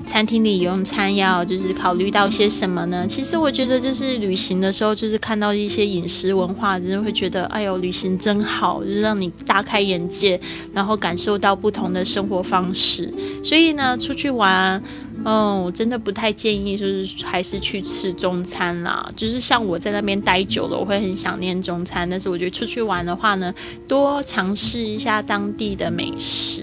[0.07, 3.07] 餐厅里用餐要就是考虑到些什么呢？
[3.09, 10.41] 其实我觉得就是旅行的时候，就是看到一些饮食文化，真的会觉得，哎呦，旅行真好，就是让你大开眼界，
[10.73, 13.13] 然后感受到不同的生活方式。
[13.43, 14.83] 所以呢，出去玩。
[15.27, 19.09] 嗯，我真的不太建议，就是还是去吃中餐啦。
[19.17, 22.07] 就是像我在那边待久了，我会很想念中餐。
[22.11, 23.55] 但是我觉得出去玩的话呢，
[23.89, 26.63] 多尝试一下当地的美食。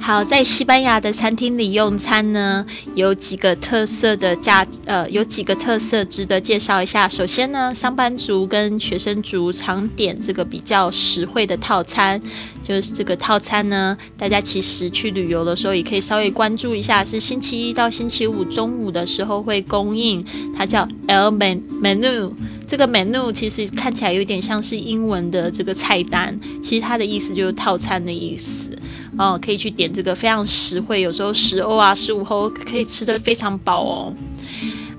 [0.00, 7.06] 好，在西班牙的餐厅里用餐呢，有几个特色的价，呃，有几个特色值得介绍一下。
[7.06, 12.18] 首先呢，上班族跟学生族常点这个比较实惠的套餐，
[12.62, 20.24] 就是这个套餐呢，大家其实去旅游的时候也可以稍微关注一下，是星期一到星期五中午的时候会供应，
[20.56, 22.32] 它叫 El Menu。
[22.66, 28.77] 这个 menu 其实看起来有点像是英文的这个菜单，其实它的意思就是套餐的意思。
[29.18, 34.14] 哦，可以去点这个非常实惠，有时候十欧啊、十五欧可以吃的非常饱哦。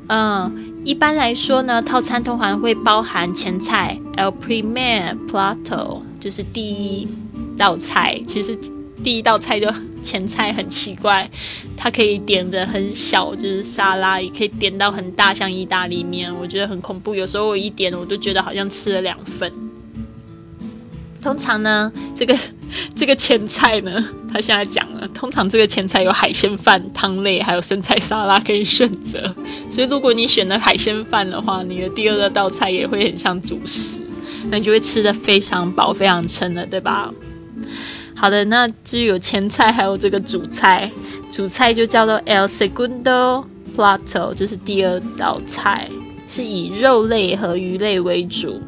[0.07, 7.07] 嗯，一般来说呢，套餐通常会包含前菜 el primer plato，就是第一
[7.57, 8.21] 道菜。
[8.27, 8.57] 其实
[9.01, 9.71] 第一道菜就
[10.03, 11.29] 前菜很奇怪，
[11.77, 17.15] 它可以点的很小，就是沙拉，也可以点到很大，像意大利面，我觉得很恐怖。
[17.15, 19.49] 有时候我一点，我都觉得好像吃了两份。
[21.21, 22.37] 通常呢，这个
[22.95, 29.33] 这个前菜呢，他现在讲了，通常这个前菜有海鲜饭、汤类，还有生菜沙拉可以选择。
[29.69, 34.01] 所以如果你选了海鲜饭的话，你的第二道菜也会很像主食。
[34.49, 37.13] 那你就会吃的非常饱、非常撑的，对吧？
[38.15, 40.89] 好的，那至于有前菜，还有这个主菜，
[41.31, 45.89] 主菜就叫做 El Segundo Plato，就是第二道菜，
[46.27, 48.61] 是以肉类和鱼类为主。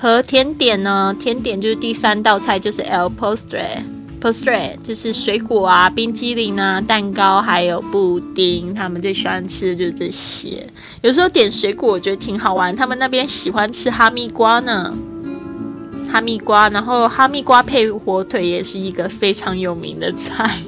[0.00, 3.82] 和甜点呢，甜点就是第三道菜，就是 l postre。
[4.20, 8.72] postre 就是水果啊、冰激凌啊、蛋糕，还有布丁。
[8.74, 10.66] 他们最喜欢吃的就是这些。
[11.02, 12.74] 有时候点水果，我觉得挺好玩。
[12.74, 14.92] 他们那边喜欢吃哈密瓜呢，
[16.10, 20.58] 哈密瓜，然后哈密瓜配火腿也是一个非常有名的菜。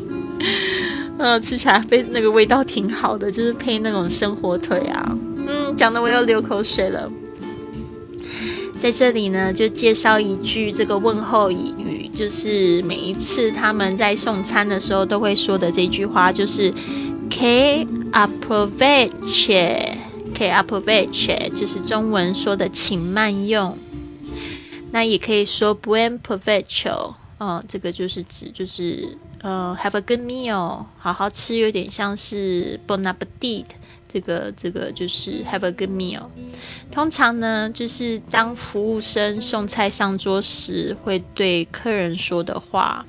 [1.19, 5.17] 嗯， 吃起来非那个味道挺好的，就是配那种生火腿啊。
[5.47, 7.11] 嗯，讲的我要流口水了。
[8.81, 16.73] 在这里呢，就介绍一句这个问候语，就是每一次他们在送餐的时候都会说的这句话，就是
[17.29, 23.77] “K aproveche”，“K aproveche” 就是中文说的“请慢用”。
[24.93, 33.67] 那也可以说 “Buen provecho”，哦，这个就是指就是呃，“Have a good meal”，好好吃，有点像是 “Bon appetit”。
[34.13, 36.23] 这个这个就是 have a good meal。
[36.91, 43.07] 通常呢，就是当服务生送菜上桌时，会对客人说的话。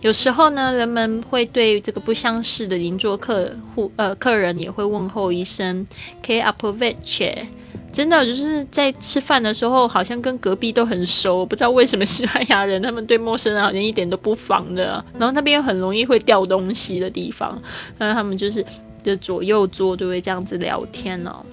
[0.00, 5.86] 有时候呢，人们会对这个不相识的邻座客户呃客人也会问候一声
[6.22, 7.46] k a p o v e c h
[7.92, 11.44] 真的就是在吃饭的时候，好像跟隔壁都很熟。
[11.44, 15.04] 不知道为什么西班牙人他们对陌生人好像一点都不防的。
[15.18, 17.60] 然后那边很容易会掉东西的地方，
[17.98, 18.64] 那他们就是。
[19.04, 21.44] 的左右桌都会这样子聊天哦，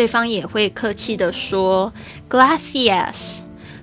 [0.00, 1.92] 对方也会客气的说
[2.30, 3.40] “Gracias”。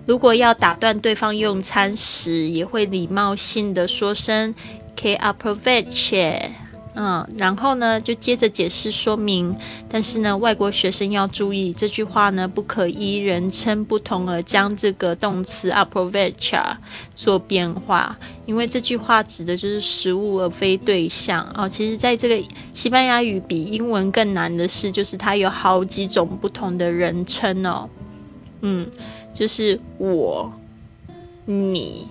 [0.08, 4.56] 如果要打断对方用餐时，也会礼貌性的说声
[5.00, 6.50] “Que aproveche”。
[7.00, 9.56] 嗯，然后呢，就接着解释说明。
[9.88, 16.76] 但是呢，外国学生要注意这句话呢，不可依人称不同而将这个动词 aprovecha
[17.14, 18.18] 做变化，
[18.48, 21.70] 因为这句话指的就是食物而非对象哦。
[21.70, 22.44] 其实，在这个
[22.74, 27.88] 西班牙语比英文更难的是，就是它有好几种不同的人称哦。
[28.62, 28.90] 嗯，
[29.36, 30.52] 就是我、
[31.46, 32.08] 你、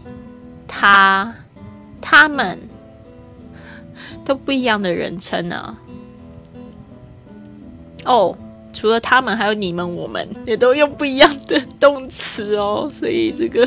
[0.68, 1.34] 他、
[2.00, 2.56] 他们。
[4.26, 5.78] 都不一样的人称呢。
[8.04, 8.36] 哦，
[8.72, 12.90] 除了他们，还有你们、我们，也都用不一样的动词哦。
[12.92, 13.66] 所以这个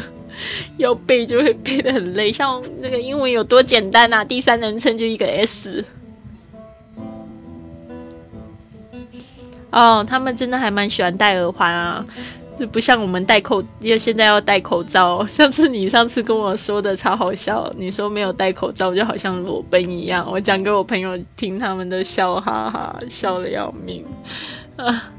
[0.78, 2.32] 要背就会背的很累。
[2.32, 4.24] 像那个英文有多简单啊？
[4.24, 5.84] 第三人称就一个 s。
[9.72, 12.06] 哦，他们真的还蛮喜欢戴耳环啊。
[12.60, 15.26] 就不像我们戴口，因为现在要戴口罩。
[15.32, 20.28] 上次你上次跟我说的超好笑，你说没有戴口罩就好像裸奔一样。
[20.30, 24.04] 我讲给我朋友听，他们都笑哈哈，笑的要命。
[24.76, 25.10] 啊，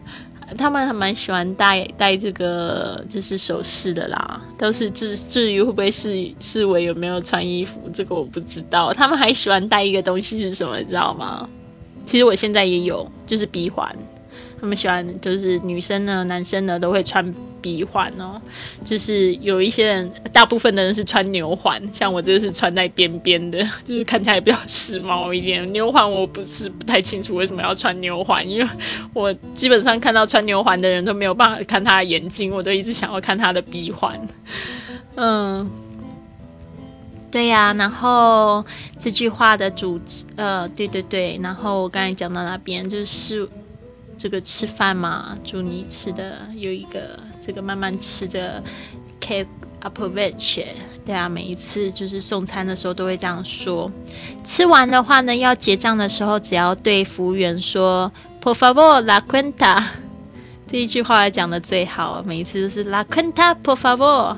[0.59, 4.43] 他们还蛮喜欢戴戴这个就是首饰的啦。
[4.59, 8.93] 都是至至于会不会视视为有没有穿衣服，这个我不知道。
[8.93, 11.49] 他们还喜欢戴一个东西是什么，你知道吗？
[12.05, 13.91] 其实我现在也有，就是鼻环。
[14.61, 18.39] 他们喜欢就是女生呢，男生呢都会穿鼻环哦。
[18.85, 25.67] 就是有一些人，大部分的人是穿牛环，像我这个是穿在边边的， 就是看起来比较时髦一点。
[25.73, 28.69] 牛环我不是不太清楚为什么要穿牛环，因为
[29.15, 34.21] 我基本上看到穿牛环的人都没有办法看他的眼睛，我都一直想要看他的鼻环。
[35.17, 35.71] 嗯，
[37.31, 37.73] 对呀。
[37.73, 38.63] 然后
[38.99, 39.99] 这句话的主
[40.37, 41.41] 呃，对对对。
[41.43, 43.49] 然后我刚才讲到那边就是。
[44.21, 48.63] 这个吃饭嘛，祝你吃的有一个这个慢慢吃的
[49.19, 49.47] cake
[49.81, 50.67] aproveche，
[51.07, 53.91] 对啊，每一次就是送餐的时候都会这样说。
[54.45, 58.13] 吃完的话呢，要结账的时候，只要对服务员说
[58.43, 59.83] por favor la cuenta，
[60.71, 64.37] 这一句话讲的最好，每一次都是 la cuenta por favor。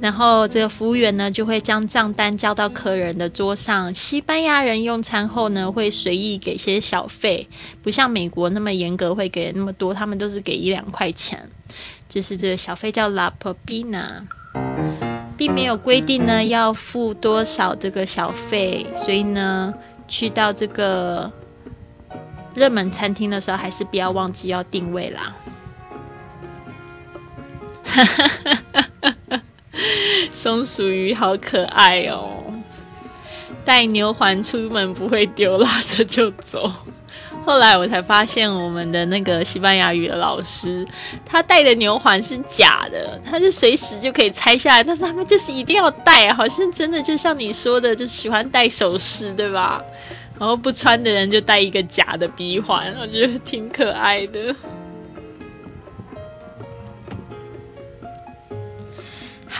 [0.00, 3.94] 然后这个服务员呢，就会将账单交到客人的桌上。
[3.94, 7.46] 西班牙人用餐后呢，会随意给些小费，
[7.82, 11.46] 不像美国那么严格，会给那么多，他们都是给一两块钱。
[12.08, 14.22] 就是这个小费叫 la propina，
[15.36, 19.74] 并没有规定呢要付多少这个小费，所以呢，
[20.08, 21.30] 去到这个
[22.54, 25.36] 热门餐厅的时候，还是不要忘记要定位啦。
[27.90, 28.30] 哈哈
[29.30, 29.40] 哈。
[30.32, 32.44] 松鼠鱼好可爱哦！
[33.64, 36.70] 带牛环出门不会丢，拉着就走。
[37.44, 40.86] 后来我才发现，我们的那个西班牙语的老师，
[41.24, 49.82] 他戴的牛环是假的，他是随时就可以拆下来，但是他们就是一定要戴，好像真的就像你说的，就喜欢戴首饰，对吧？
[50.38, 54.54] 然后不穿的人就戴一个假的鼻环，我觉得挺可爱的。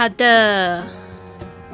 [0.01, 0.83] 好的，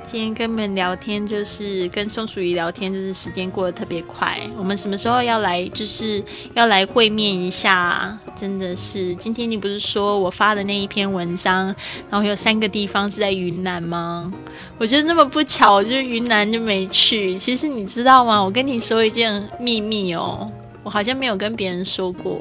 [0.05, 4.37] 今天跟你们聊天就是跟松鼠鱼聊天，就是时间过得特别快。
[4.59, 5.63] 我们什么时候要来？
[5.69, 6.21] 就是
[6.53, 9.15] 要来会面一下，真的是。
[9.15, 11.67] 今天你不是说我发的那一篇文章，
[12.11, 14.33] 然后有三个地方是在云南吗？
[14.77, 17.39] 我觉得那么不巧，就是云南就没去。
[17.39, 18.43] 其实你知道吗？
[18.43, 20.51] 我跟你说一件秘密哦，
[20.83, 22.41] 我好像没有跟别人说过。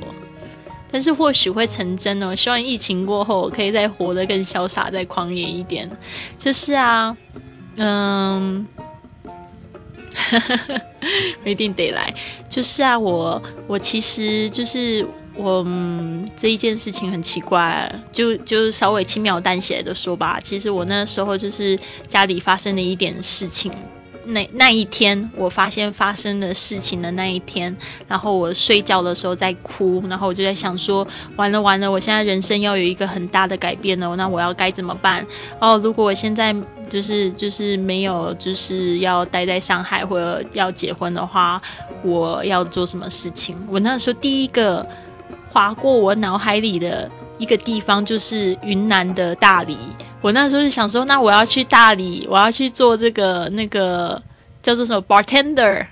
[0.96, 2.34] 但是或许会成真哦！
[2.34, 5.89] 希望疫情过后我可以再活得更潇洒、再狂野一点。
[6.39, 7.14] 就是啊，
[7.76, 8.66] 嗯，
[11.43, 12.16] 不一定得来。
[12.50, 15.68] 就是啊，我我其实就是我
[16.38, 20.39] 这一件事情很奇怪，就就稍微轻描淡写的说吧。
[20.41, 21.78] 其实我那时候就是
[22.08, 23.70] 家里发生了一点事情。
[24.26, 27.76] 那那一天，我发现发生的事情的那一天，
[28.07, 35.26] 然后我睡觉的时候在哭，然后我就在想说，完了完了，我现在人生要有一个很大的改变了，那我要该怎么办？
[35.59, 36.55] 哦，如果我现在
[36.89, 41.61] 就是就是没有就是要待在上海或者要结婚的话，
[42.03, 43.55] 我要做什么事情？
[43.69, 44.88] 我那时候第一个
[45.49, 49.78] 划过我脑海里的一个地方就是云南的大理。
[50.26, 54.19] 我那时候就想说，那我要去大理，我要去做这个那个
[54.63, 55.86] 叫做什么 bartender。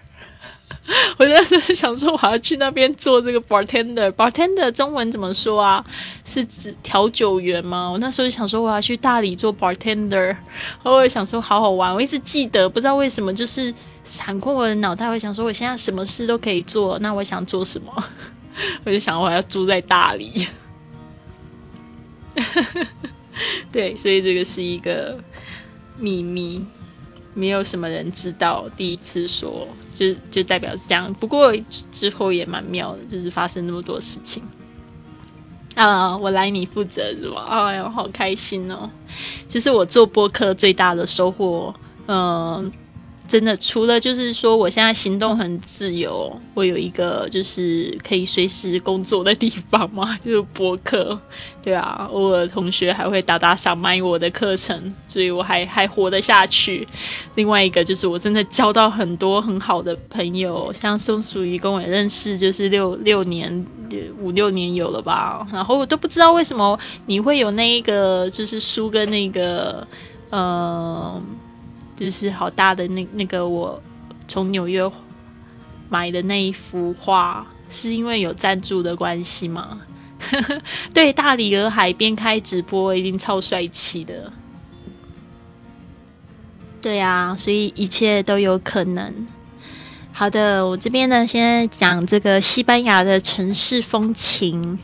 [1.20, 4.12] 我那时候是想说，我要去那边做这个 bartender。
[4.14, 5.86] bartender 中文怎么说啊？
[6.26, 7.88] 是指调酒员吗？
[7.92, 10.10] 我那时候就想说，我要去大理做 bartender。
[10.10, 10.38] 然
[10.82, 11.94] 后我想说，好好玩。
[11.94, 13.72] 我一直记得，不知道为什么，就是
[14.04, 16.98] 闪过我的脑袋，我想说，我现在什么事都可以做。
[16.98, 18.04] 那我想做什么？
[18.84, 20.48] 我就想，我要住在大理。
[23.72, 25.18] 对，所以这个是一个
[25.98, 26.66] 秘密，
[27.34, 28.70] 没有什么人知道。
[28.78, 31.14] 第一次说，就就代表是这样。
[31.16, 31.54] 不过
[31.92, 34.44] 之后也蛮妙的，就是发生那么多事情。
[35.76, 37.46] 啊，我来你负责是吧？
[37.50, 38.90] 哎呀，好开心哦！
[39.48, 41.74] 其实我做播客最大的收获，
[42.08, 42.72] 嗯。
[43.26, 51.18] 真的，除了就是说，我现在行动很自由，我有一个就是可以随时工作的地方嘛，就是博客，
[51.64, 56.88] 对啊，偶尔同学还会打打赏买我的课程，所以我还还活得下去。
[57.36, 63.66] 另外一个就是我真的交到很多很好的朋友，像松鼠鱼跟我认识就是六六年
[64.20, 69.88] 五六年有了吧，然后我都不知道为什么你会有那一个就是书跟那个
[70.30, 71.24] 嗯。
[71.96, 73.82] 就是好大的那那个我
[74.28, 74.90] 从纽约
[75.90, 79.82] 买的那一幅画，是因为有赞助的关系吗？
[80.94, 84.32] 对，大理洱海边开直播一定超帅气的。
[86.82, 89.14] 对啊，所以一切都有可能。
[90.12, 94.80] 好的，我这边呢，现在讲这个西班牙的城市风情。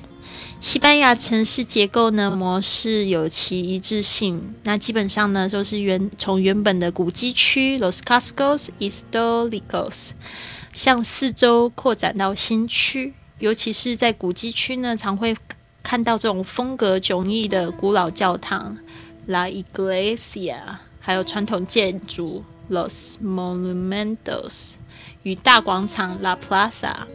[0.62, 10.10] 西班牙城市结构呢模式有其一致性，那基本上呢都是原从原本的古迹区 Los Cascos Históricos
[10.74, 15.36] 向四周扩展到新区，尤其是在古迹区呢，常会
[15.82, 18.78] 看到这种风格迥异的古老教堂
[19.28, 20.60] La Iglesia，
[21.00, 24.74] 还有传统建筑 Los Monumentos
[25.24, 27.08] 与大广场 La Plaza。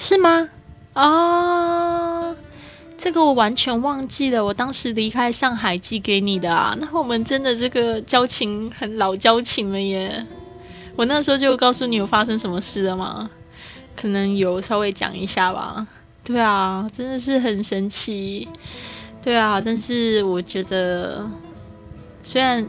[0.00, 0.48] 是吗？
[0.92, 2.32] 啊，
[2.96, 4.44] 这个我完全忘记了。
[4.44, 10.24] 我当时离开上海寄给你的啊，那我们真的这个交情很老交情了耶。
[10.94, 13.28] 我那时候就告诉你有发生什么事了吗？
[13.96, 15.84] 可能有稍微讲一下吧。
[16.22, 18.46] 对啊，真的是很神奇。
[19.20, 21.28] 对啊，但是我觉得
[22.22, 22.64] 虽然。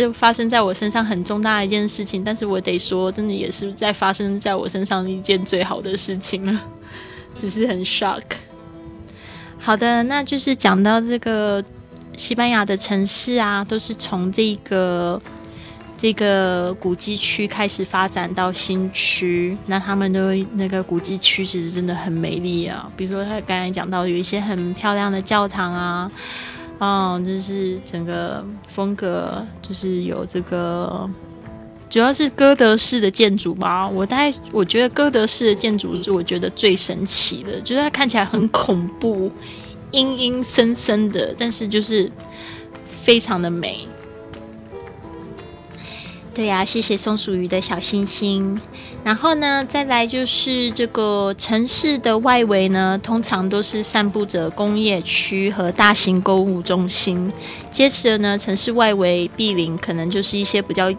[0.00, 6.60] 是发生在我身上很重大的一件事情，但是我得说，真的也是在发生在我身上一件最好的事情了，
[7.34, 8.22] 只是很 shock。
[9.58, 11.64] 好的，那就是讲到这个
[12.16, 15.20] 西班牙的城市啊，都是从这个
[15.96, 26.10] 这个古迹区开始发展到新区，那他们都那个古迹区其实真的很美丽啊，比如说他刚才讲到有一些很漂亮的教堂啊。
[26.80, 31.08] 嗯，就是整个风格，就是有这个，
[31.88, 33.88] 主要是哥德式的建筑吧。
[33.88, 39.30] 我大概我觉得哥德式的建筑是我觉得最神奇的，就是它看起来很恐怖、
[39.92, 42.10] 阴阴森森的，但是就是
[43.02, 43.86] 非常的美。
[46.34, 48.60] 对呀，谢谢松鼠鱼的小星星。
[49.04, 57.32] 然后呢，再来就是这个城市的外围呢，通常都是散布着工业区和大型购物中心。
[57.70, 60.92] 接着呢，城市外围毗邻可能就是一些比较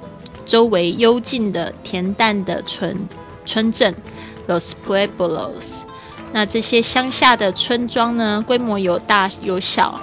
[0.45, 2.97] 周围幽静的恬淡的村
[3.45, 3.93] 村镇
[4.47, 5.81] ，Los Pueblos。
[6.31, 9.99] 那这些乡下的村庄呢，规模有大有小。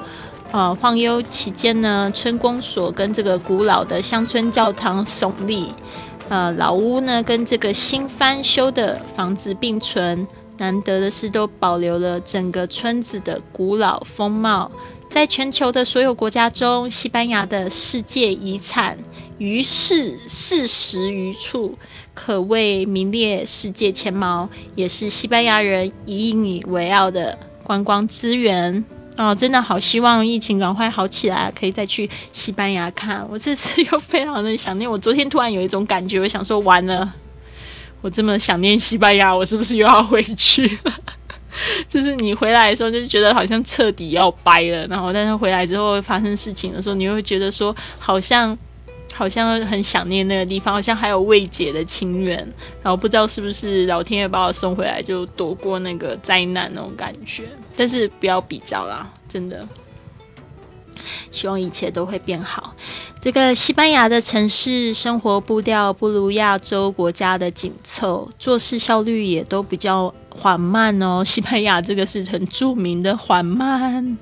[0.53, 5.69] 呃，晃悠期间呢，村公所跟这个古老的乡村教堂耸立，
[6.29, 10.27] 呃，老屋呢跟这个新翻修的房子并存。
[10.59, 14.71] 难得的是，都保留了整个村子的古老风貌。
[15.09, 18.97] 在全球的所有国家中，西班牙的世界遗产
[19.39, 21.77] 于世四十余处，
[22.13, 28.85] 可谓名列世界前茅，也是西班牙人引以为傲的观光资源。
[29.17, 33.25] 哦，真的好希望疫情赶快好起来，可以再去西班牙看。
[33.31, 34.91] 我这次又非常的想念。
[34.91, 37.13] 我昨天突然有一种感觉，我想说完了，
[38.01, 40.93] 我这么想念西班牙，我是不是又要回去了？
[41.89, 48.57] 就是你回来的时候就觉得好像彻底要掰了，然后但是回来之后发生事情的时候，你会觉得说好像。
[49.15, 52.35] 好像很想念那个地方，好像还有未解的情缘，
[52.83, 57.45] 然后不知道是不是老天爷把我送回来，就躲过那个灾难那种感觉。
[57.77, 59.67] 但是不要比较啦，真的，
[61.31, 62.75] 希望一切都会变好。
[63.21, 71.23] 这个西班牙的城市生活步调不如亚洲国家的紧凑，做事效率也都比较缓慢哦。
[71.27, 74.19] 西班牙这个是很著名的缓慢。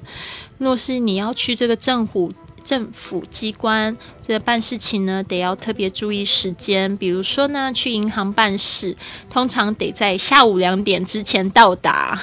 [0.59, 2.33] 若是你要去这个政府。
[2.63, 6.95] 政府机关这办事情呢，得要特别注意时间。
[6.99, 8.97] 比如说呢，去银行办事，
[9.29, 12.21] 通常得在下午两点之前到达，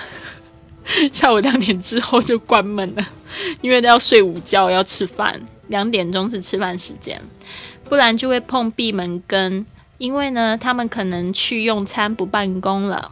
[1.12, 3.08] 下午两点之后就关门了，
[3.62, 5.42] 因为都要睡午觉，要吃饭。
[5.68, 7.22] 两点钟是吃饭时间，
[7.90, 9.66] 不然就会碰闭门羹。
[9.98, 13.12] 因为呢，他们可能去用餐不办公了。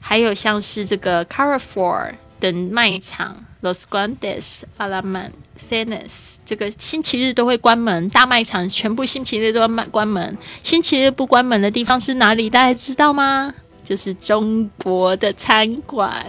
[0.00, 3.44] 还有像是这个 Carrefour 等卖场。
[3.62, 10.38] Los Grandes Almacenes，这个星期日都会关门，大卖场全部星期日都要关关门。
[10.62, 12.48] 星期日不关门的地方是哪里？
[12.48, 13.52] 大家知道吗？
[13.84, 16.24] 就是中国的餐馆。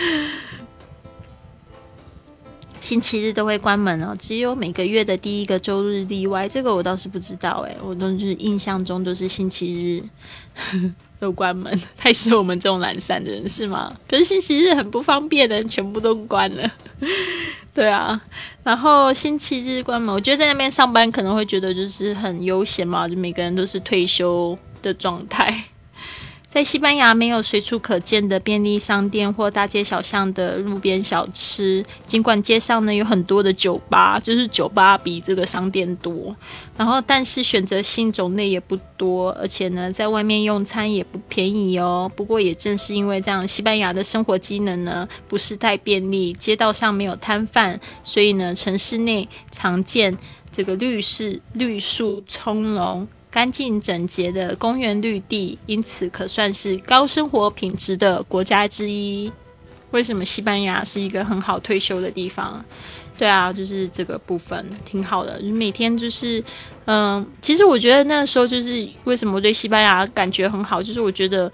[2.80, 6.48] 星期日都会关门哦，只有每个月的第一个周日例外。
[6.48, 10.02] 这个我倒是不知道哎，我都是印象中都是星期日。
[11.20, 13.94] 都关门，太适合我们这种懒散的人是吗？
[14.08, 16.72] 可是星期日很不方便的，全部都关了。
[17.74, 18.18] 对啊，
[18.64, 25.62] 然后星期日关门，我觉得在那边上班可能会觉得就是很悠闲嘛，就每个人都是退休的状态。
[26.50, 36.34] 在西班牙没有随处可见的便利商店或大街小巷的路边小吃，尽管街上呢有很多的酒吧，就是酒吧比这个商店多，
[36.76, 42.10] 然后但是选择性种类也不多，而且呢在外面用餐也不便宜哦。
[42.16, 50.18] 不过也正是因为这样，西班牙的生活机能呢不是太便利，街道上没有摊贩，所以呢城市内常见
[50.50, 53.06] 这个绿市绿树葱茏。
[53.30, 59.30] 干净整洁的公园绿地，因此可算是高生活品质的国家之一。
[59.92, 62.64] 为什么西班牙是一个很好退休的地方？
[63.16, 65.38] 对啊，就是这个部分挺好的。
[65.40, 66.42] 你每天就是，
[66.86, 71.50] 嗯，其实我觉得那时候就是为什么我对西班牙感觉很好，就是我觉得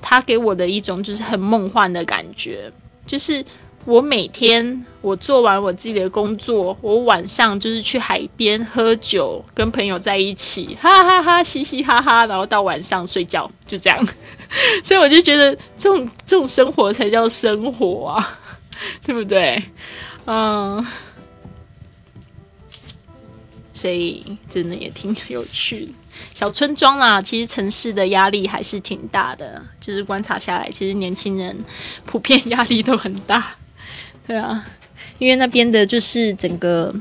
[0.00, 2.70] 它给我的一种就是很梦幻的感觉，
[3.06, 3.44] 就是。
[3.84, 14.06] 我每天我做完我自己的工作，我晚上就是去海边喝酒，跟朋友在一起，哈哈哈，嘻嘻哈哈，然后到晚上睡觉，就这样。
[14.84, 18.38] 所以我就觉得这种这种生活才叫生活啊，
[19.04, 19.60] 对不对？
[20.26, 20.86] 嗯，
[23.72, 25.92] 所以真的也挺有趣。
[26.32, 31.64] 小村庄啦，其实城市的压力还是挺大的，就是观察下来，其实年轻人
[32.04, 33.56] 普遍压力都很大。
[34.26, 34.64] 对啊，
[35.18, 36.94] 因为那边的就是整个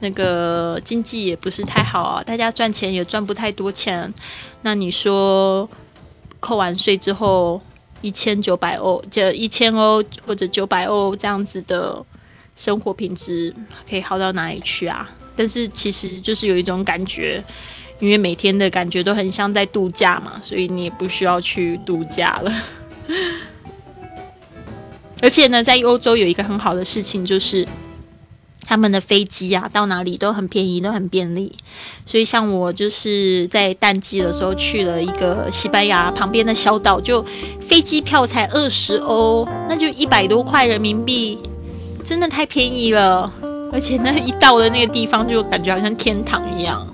[0.00, 4.12] 那个经济也不是太好啊，大家赚钱也赚不太多钱。
[4.62, 5.68] 那你说
[6.40, 7.60] 扣完税之后
[8.00, 12.04] 一千九百欧，就一千欧或者九百欧这样子的
[12.54, 13.54] 生活品质
[13.88, 15.08] 可以好到哪里去啊？
[15.34, 17.42] 但是其实就是有一种感觉，
[18.00, 22.52] 因为每天的感觉都很像在度假嘛，所以你也不需要去度假了。
[25.20, 27.66] 而且呢，在欧洲有一个很好的事情，就是
[28.64, 31.54] 他们的飞机啊，到哪里都很便宜，都很便利。
[32.06, 37.24] 所以像我就是在淡季的时候去了一个西班牙旁边的小岛，就
[37.60, 41.38] 飞机票才二十欧，那就一百多块人民币，
[42.04, 43.32] 真的太便宜了。
[43.70, 46.86] 而且那一到的那个地方，就感觉好像天堂一样。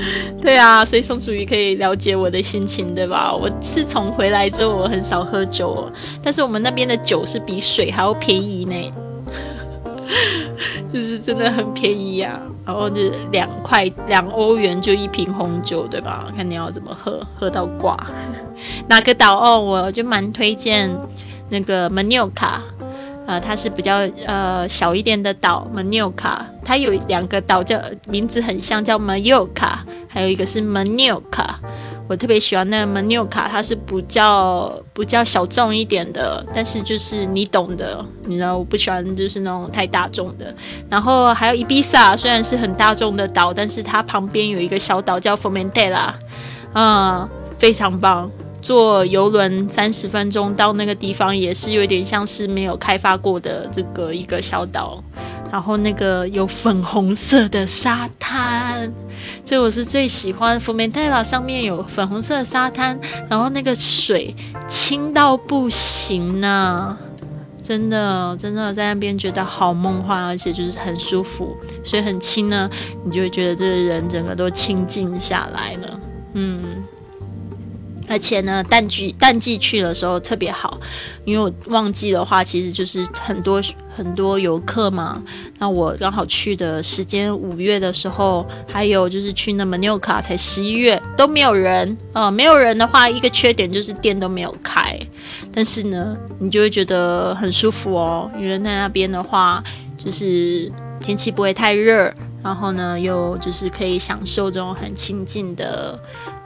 [0.40, 3.34] 对啊，所以松鼠鱼可以了解我的心情，对吧？
[3.34, 5.90] 我自从回来之后，我很少喝酒，
[6.22, 8.92] 但是我们那边的酒是比水还要便宜呢。
[10.92, 12.40] 就是真的很便宜啊。
[12.64, 16.30] 然后就是两块两欧元就一瓶红酒，对吧？
[16.36, 17.96] 看你要怎么喝，喝到挂。
[18.88, 19.58] 哪个岛哦？
[19.58, 20.94] 我就蛮推荐
[21.48, 22.60] 那个 m a n i o c a
[23.28, 31.42] 呃，它是比较呃小一点的岛 m a n i o c a 它有两个岛叫名字很像，叫马纽卡还有一个是 m a n i o c
[31.42, 31.60] a
[32.08, 40.54] 我特别喜欢那个 m a n i o c a 它是比较比较小众一点的，但是就是你懂的，你知道我不喜欢就是那种太大众的。
[40.88, 46.14] 然后还有伊比萨，虽然是很大众的岛，但是它旁边有一个小岛叫 f o m e n t e l a
[46.72, 48.30] 嗯，非常棒。
[48.68, 55.02] 坐游轮三十分钟到那个地方，也是有点像是没有开发过的这个一个小岛。
[55.50, 58.92] 然后那个有粉红色的沙滩，
[59.42, 60.60] 这我是最喜欢。
[60.60, 64.36] 福美泰拉上面有粉红色的沙滩，然后那个水
[64.68, 66.94] 清到不行呢，
[67.62, 72.68] 真的真的在那边觉得好梦幻，而且就是很舒服，水很清呢，
[73.02, 76.00] 你就会觉得这个人整个都清静下来了，
[76.34, 76.84] 嗯。
[78.08, 80.80] 而且呢，淡季淡季去的时候特别好，
[81.24, 83.62] 因为我旺季的话，其实就是很多
[83.94, 85.22] 很多游客嘛。
[85.58, 94.98] 那我刚好去的时间五月的时候，还有就是去那么纽卡才十一月都没有人呃，没有人的话，一个缺点就是店都没有开。
[95.52, 99.62] 但是呢，你就会觉得很舒服哦，因为在那边的话，
[99.96, 105.98] 就是天气不会太热，然后呢，又就是可以享受这种很清静的。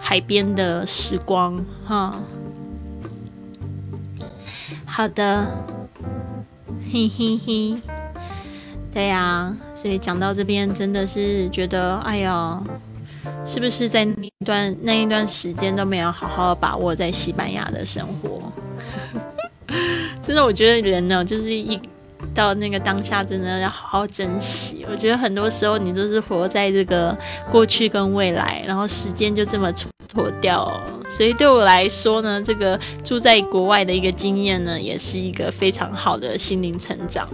[0.04, 2.14] 海边的时光，哈，
[4.84, 5.46] 好的，
[6.92, 7.80] 嘿嘿嘿，
[8.92, 12.60] 对呀，所以讲到这边，真的是觉得，哎呀，
[13.46, 18.52] 是不是在那段那一段时间都没有好好把握在西班牙的生活？
[20.20, 21.80] 真的，我觉得人呢，就是一。
[22.34, 24.86] 到那个当下，真的要好好珍惜。
[24.90, 27.16] 我觉得很多时候你都是活在这个
[27.50, 30.72] 过去跟未来，然后时间就这么蹉跎掉。
[31.08, 37.28] 所以对我来说呢，这个住在国外的一个经验呢，也是一个非常好的心灵成长。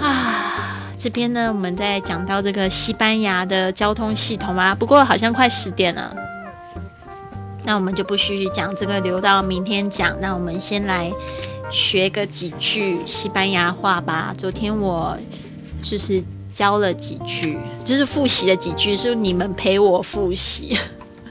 [0.00, 6.12] 啊，这边呢，我们在讲到这个西班牙的交通系统啊，不过好像快十点了，
[7.62, 10.16] 那我们就不继续讲这个，留到明天讲。
[10.20, 11.12] 那我们先来。
[11.70, 14.34] 学个几句西班牙话吧。
[14.36, 15.16] 昨天我
[15.82, 20.76] 就是教了几句，就是复习了几句，是你们陪我复习，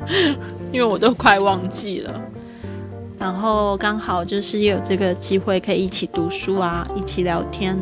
[0.72, 2.22] 因为我都快忘记了。
[3.20, 7.78] 然后刚好就是有这个机会可以一起读书啊，一起聊天。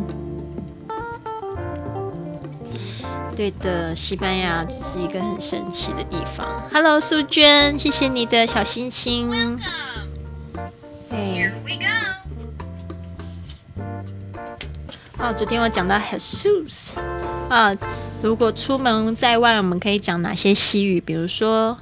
[3.35, 6.47] 对的，西班牙是一个很神奇的地方。
[6.73, 9.29] Hello，苏娟，谢谢你的小心心。
[11.11, 12.26] Here we go.
[15.19, 16.91] 哦，昨天我讲到 Jesus
[17.49, 17.75] 啊，
[18.21, 21.01] 如果出门在外，我们可以讲哪些西语？
[21.01, 21.79] 比如说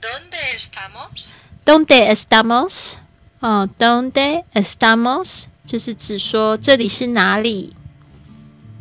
[0.00, 2.94] ，¿Dónde estamos？¿Dónde estamos？
[3.40, 5.44] 哦，¿Dónde estamos？
[5.66, 7.74] 就是指说这里是哪里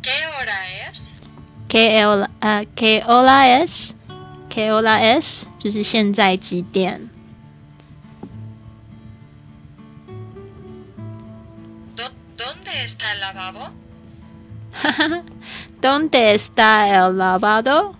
[0.01, 2.30] ？¿Qué hora es？¿Qué hora？
[2.39, 5.43] 呃，¿Qué hora es？¿Qué hora es？
[5.59, 7.09] 就是现在几点
[12.38, 13.69] ？¿Dónde está el lavabo?
[15.81, 17.95] ¿Dónde está el lavabo?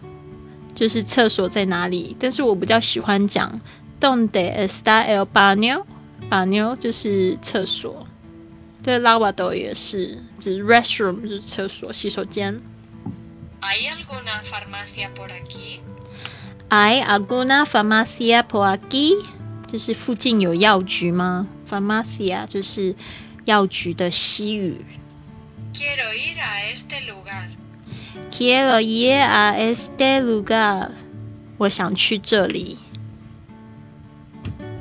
[0.76, 2.16] 就是厕所在哪里？
[2.20, 3.60] 但是我比较喜欢讲
[4.00, 8.06] ¿Dónde está el baño？baño 就是厕所，
[8.84, 12.62] 对，lavado 也是指 restroom 就是厕所、洗手间。
[13.62, 15.80] ¿Hay alguna farmacia por aquí?
[16.70, 19.16] ¿Hay alguna farmacia por aquí？
[19.66, 22.94] 就是附近有药局吗？farmacia 就是。
[23.48, 24.86] 药局的西语。
[25.74, 27.48] Quiero ir a este lugar.
[28.30, 30.92] Quiero ir a este lugar.
[31.58, 32.78] 我想去这里。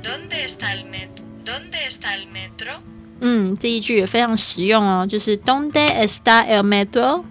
[0.02, 1.22] ¿Dónde está el metro?
[1.44, 2.80] ¿Dónde está el metro?
[3.20, 7.24] 嗯，这一句也非常实用哦，就是 ¿Dónde está el metro？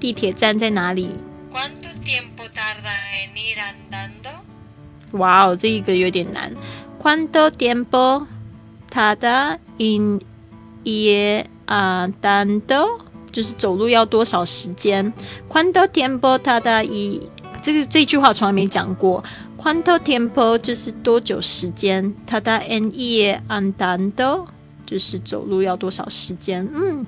[0.00, 1.14] 地铁站在哪里
[1.52, 4.40] ？¿Cuánto tiempo tarda en ir andando？
[5.12, 6.54] 哇哦，这一个有点难。
[6.98, 8.26] ¿Cuánto tiempo
[8.90, 10.20] tarda en
[10.84, 13.00] ir andando
[13.30, 15.12] 就是走路要多少时间
[15.48, 17.22] ？Cuánto tiempo tarda ir？
[17.62, 19.22] 这个这句话从来没讲过。
[19.58, 24.46] Cuánto tiempo 就是多久时间？Tarda en ir andando
[24.86, 26.66] 就是走路要多少时间？
[26.72, 27.04] 嗯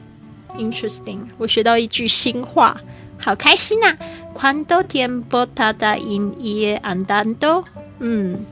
[0.57, 2.79] ，interesting，我学到一句新话，
[3.19, 3.97] 好开心呐
[4.35, 7.65] ！Cuánto tiempo tarda en ir andando？
[8.01, 8.45] 嗯。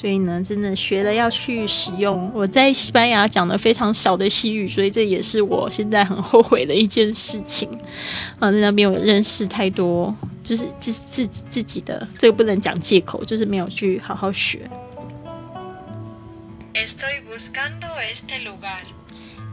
[0.00, 2.30] 所以呢，真的学了要去使用。
[2.32, 7.68] 我在西班牙讲的非常少的西语，所以这也是我现在很后悔的一件事情。
[8.38, 14.70] 啊，在那边我认识太多，就是自自自己的这个不能讲借口，就是没有去好好学。
[16.74, 18.84] Estoy buscando este lugar.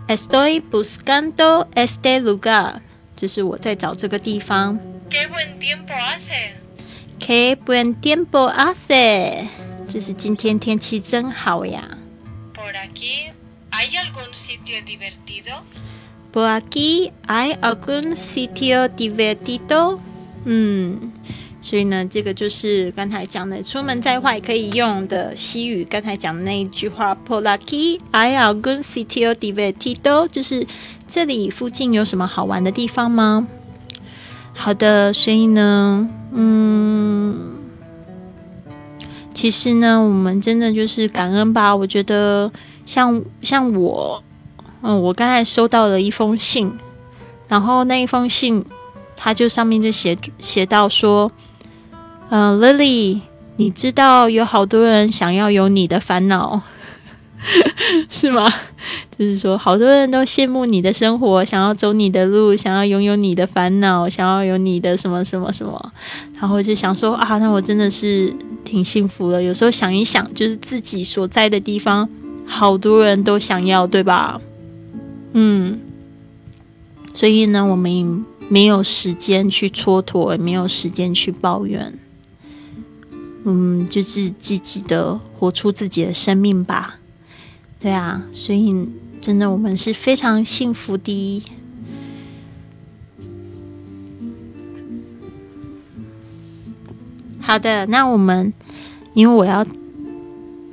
[0.08, 2.76] Estoy buscando este lugar，
[3.16, 4.78] 就是我在找这个地方。
[5.10, 6.52] ¡Qué buen tiempo hace!
[7.20, 9.48] Qué buen tiempo hace，
[9.96, 11.88] 就是今天天气真好呀。
[12.54, 13.32] Por aquí,
[13.72, 15.62] ¿hay algún sitio divertido?
[16.34, 20.00] Por aquí hay algún sitio divertido？
[20.44, 21.14] 嗯，
[21.62, 25.86] 所以呢，这个就是刚才讲的，出门在外可以用的西语。
[25.86, 30.68] 刚才讲的那一句话，Por aquí hay algún sitio divertido，就是
[31.08, 33.48] 这里附近有什么好玩的地方吗？
[34.54, 37.55] 好的，所以呢，嗯，
[39.36, 41.76] 其实呢，我们真的就是感恩吧。
[41.76, 42.52] 我觉得
[42.88, 44.24] 像像我。
[44.88, 46.72] 嗯，我刚才收到了一封信，
[47.48, 48.64] 然后那一封信，
[49.18, 51.32] 它就上面就写写到说，
[52.30, 53.22] 嗯、l i l y
[53.56, 56.62] 你知道有好多人想要有你的烦恼，
[58.10, 58.52] 是吗？
[59.18, 65.94] 就是说，好多人都羡慕你的生活，想要走你的路，想要拥有你的烦恼，想要有你的什么什么什么，
[66.40, 68.34] 然后就想说啊，那我真的是
[68.64, 69.42] 挺幸福的。
[69.42, 72.10] 有时候想一想，就是自己所在的地方，
[72.46, 74.42] 好多人都想要，对吧？
[75.34, 75.80] 嗯，
[77.14, 81.98] 所以呢，我们没有时间去蹉跎，也没有时间去抱怨。
[83.44, 86.98] 嗯，就是积极的活出自己的生命吧。
[87.86, 88.90] 对啊，所以
[89.22, 91.44] 真的我们是非常幸福的。
[97.40, 98.52] 好的，那我们
[99.14, 99.64] 因为我要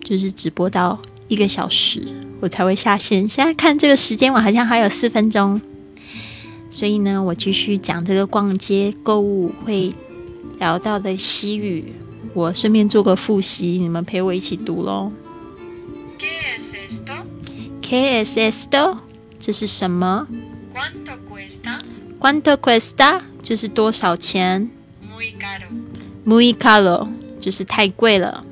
[0.02, 0.98] 就是直播到
[1.28, 2.02] 一个小时。
[2.40, 3.28] 我才会下线。
[3.28, 5.60] 现在看这个时间，我好像还有四分钟，
[6.70, 9.92] 所以呢，我继续讲这个逛街购物会
[10.58, 11.92] 聊到的西语，
[12.32, 15.12] 我顺便做个复习，你们陪我一起读喽。
[16.93, 17.12] Esto?
[17.80, 18.99] ¿Qué es esto？
[19.40, 20.26] 这是什么
[20.72, 23.22] ¿Cuánto cuesta?？¿Cuánto cuesta？
[23.43, 24.70] 就是多少钱
[25.01, 27.09] Muy caro.？Muy caro，
[27.40, 28.45] 就是太贵了。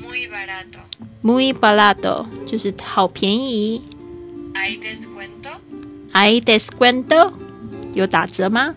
[0.00, 0.78] Muy barato.
[1.22, 3.82] Muy barato，就是好便宜。
[4.54, 5.50] ¿Hay descuento?
[6.12, 7.32] ¿Hay descuento？
[7.94, 8.74] 有打折吗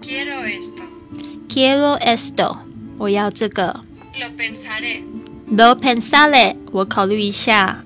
[0.00, 2.58] Quiero esto.？Quiero esto，
[2.98, 3.80] 我要这个。
[4.20, 5.02] Lo pensaré.
[5.50, 7.84] Lo pensaré，我考虑一下。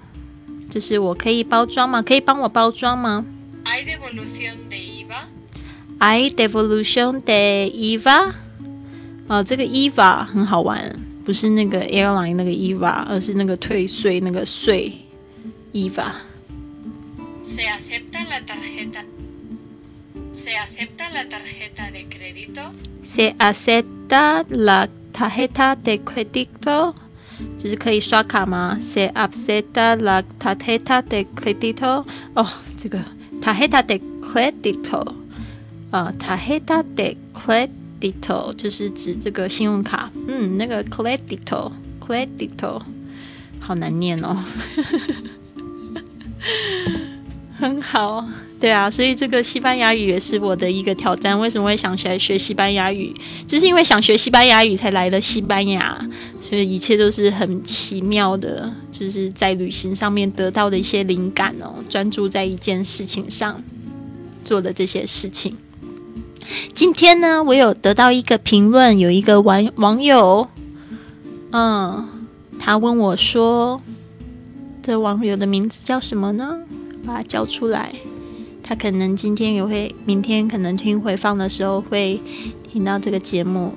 [0.70, 2.02] 就是我可以包装吗？
[2.02, 3.26] 可以帮我包装吗
[3.66, 8.34] ¿Hay devolución de IVA?？I devolution de IVA，
[9.28, 14.94] 哦，这个 IVA 很好玩，不是那个 airline 那个 EVA，而是那个退税那个税
[15.74, 16.12] EVA。
[17.44, 19.04] ¿Se acepta la tarjeta?
[20.34, 22.72] ¿Se acepta la tarjeta de crédito?
[23.04, 26.94] Se acepta la tarjeta de crédito，
[27.58, 32.06] 就是可以刷卡吗？Se acepta la tarjeta de crédito。
[32.36, 32.48] 哦，
[32.78, 33.04] 这个
[33.42, 35.16] tarjeta de crédito，
[35.92, 37.79] 啊，tarjeta de crédito
[38.58, 40.12] 就是指这个信用卡。
[40.28, 42.82] 嗯，那个 crédito，crédito
[43.60, 44.38] 好难念哦。
[47.58, 48.26] 很好，
[48.58, 51.38] 对啊，所以这个西班牙语也是我的一个挑战。
[51.38, 53.14] 为什么会想起来学西班牙语？
[53.46, 56.10] 就是因为想学西班牙语才来了西班牙，
[56.42, 63.62] 所以一切都是很奇妙的，就是在旅行上面得到的一些灵感哦，专注在一件事情上
[64.46, 65.58] 做的这些事情。
[66.74, 70.48] 今天呢，我有得到一个评论，有一个网网友，
[71.52, 72.08] 嗯，
[72.60, 73.82] 他问我说，
[74.82, 76.60] 这网友的名字叫什么呢？
[77.06, 77.94] 把它叫出来。
[78.64, 82.22] 他可能今天也会，明天可能听回放的时候会
[82.72, 83.74] 听到这个节目。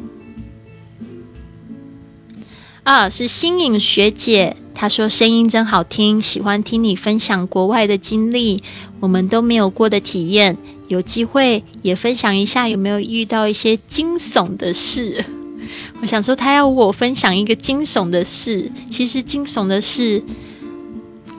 [2.82, 8.62] 啊，是新颖学姐，他说声音真好听，喜欢听你分享国外的经历，
[9.00, 10.56] 我们都没有过的体验，
[10.88, 15.24] 有机会也分享一下有没有遇到一些惊悚的事。
[16.02, 20.20] 我想说，他要我分享一个惊悚的事，其实惊悚的事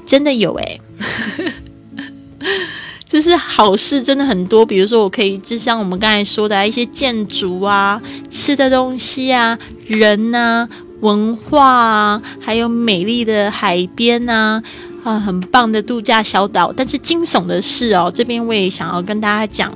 [0.05, 0.81] 真的有诶、
[3.05, 10.67] 就是好事真的很多，比如说我可以，就像我们刚才说的一些建筑啊、吃的东西啊、人呐、
[11.03, 14.63] 文化啊，还有美丽的海边呐，
[15.03, 16.73] 啊，很棒的度假小岛。
[16.75, 19.71] 但是惊悚的是哦，这边我也想要跟大家讲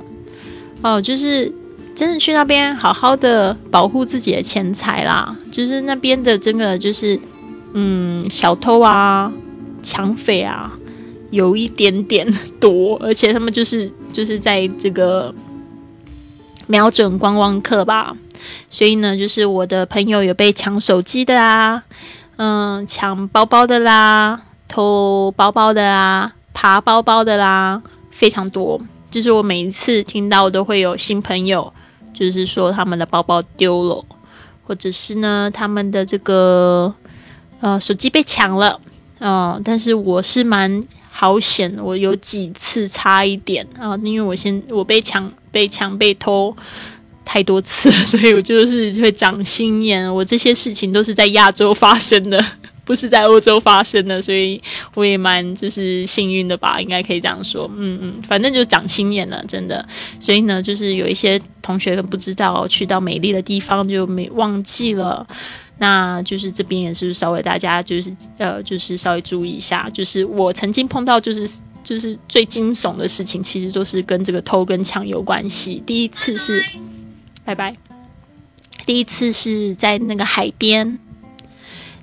[0.80, 1.52] 哦，就是
[1.94, 5.36] 真的去那边好好的保护自己的钱财啦。
[5.52, 7.20] 就是那边的真的就是
[7.74, 9.30] 嗯，小偷啊、
[9.82, 10.72] 抢匪啊，
[11.30, 12.26] 有一点点
[12.58, 15.34] 多，而且他们就是就是在这个。
[16.68, 18.14] 瞄准观光客吧，
[18.68, 21.82] 所以呢，就是我的朋友有被抢手机的啦，
[22.36, 24.38] 嗯，抢包包的啦，
[24.68, 28.78] 偷包包的啦，爬包包的啦，非常多。
[29.10, 31.72] 就是我每一次听到都会有新朋友，
[32.12, 34.04] 就是说他们的包包丢了，
[34.66, 36.94] 或者是呢他们的这个
[37.60, 38.78] 呃手机被抢了，
[39.20, 45.32] 嗯，但是我是蛮好险，我有几次差一点啊，因为我先我被抢。
[45.58, 46.56] 被抢被偷
[47.24, 50.08] 太多次， 所以我就是会长心眼。
[50.14, 52.38] 我这些事情都是在亚洲发生的，
[52.86, 54.62] 不是在欧洲发生的，所以
[54.94, 57.68] 我也蛮就是幸运的吧，应该可以这样说。
[57.76, 59.84] 嗯嗯，反正就长心眼了，真的。
[60.20, 65.26] 所以呢，就是有一些同学不知道去到美丽的地方就没忘记了，
[65.78, 71.50] 那就是这边也是稍微大家就是呃就是稍微注意一下，就是我曾经碰到就是。
[71.88, 75.82] 就是最惊悚的事情，其实都是跟这个偷跟抢有关系。
[75.86, 76.62] 第一次是，
[77.46, 77.74] 拜拜。
[78.84, 80.98] 第一次是在那个海边，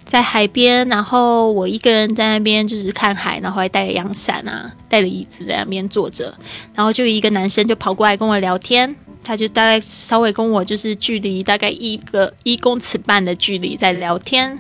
[0.03, 6.35] 在海边，然后我一个人在那边就是看海，然后还带着阳伞啊，带着椅子在那边坐着，
[6.73, 14.59] 然后就一个男生就跑过来跟我聊天，他就大概稍微跟我就是距离大概一个一公尺半的距离在聊天，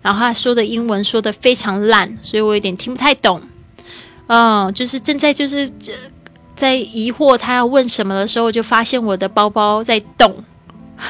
[0.00, 3.42] 然后他说的英文说的非常烂，所以我有点听不太懂。
[4.32, 5.68] 嗯，就是正在就是
[6.54, 10.32] 在疑惑他要问什么的时候，就发现我的包包在动。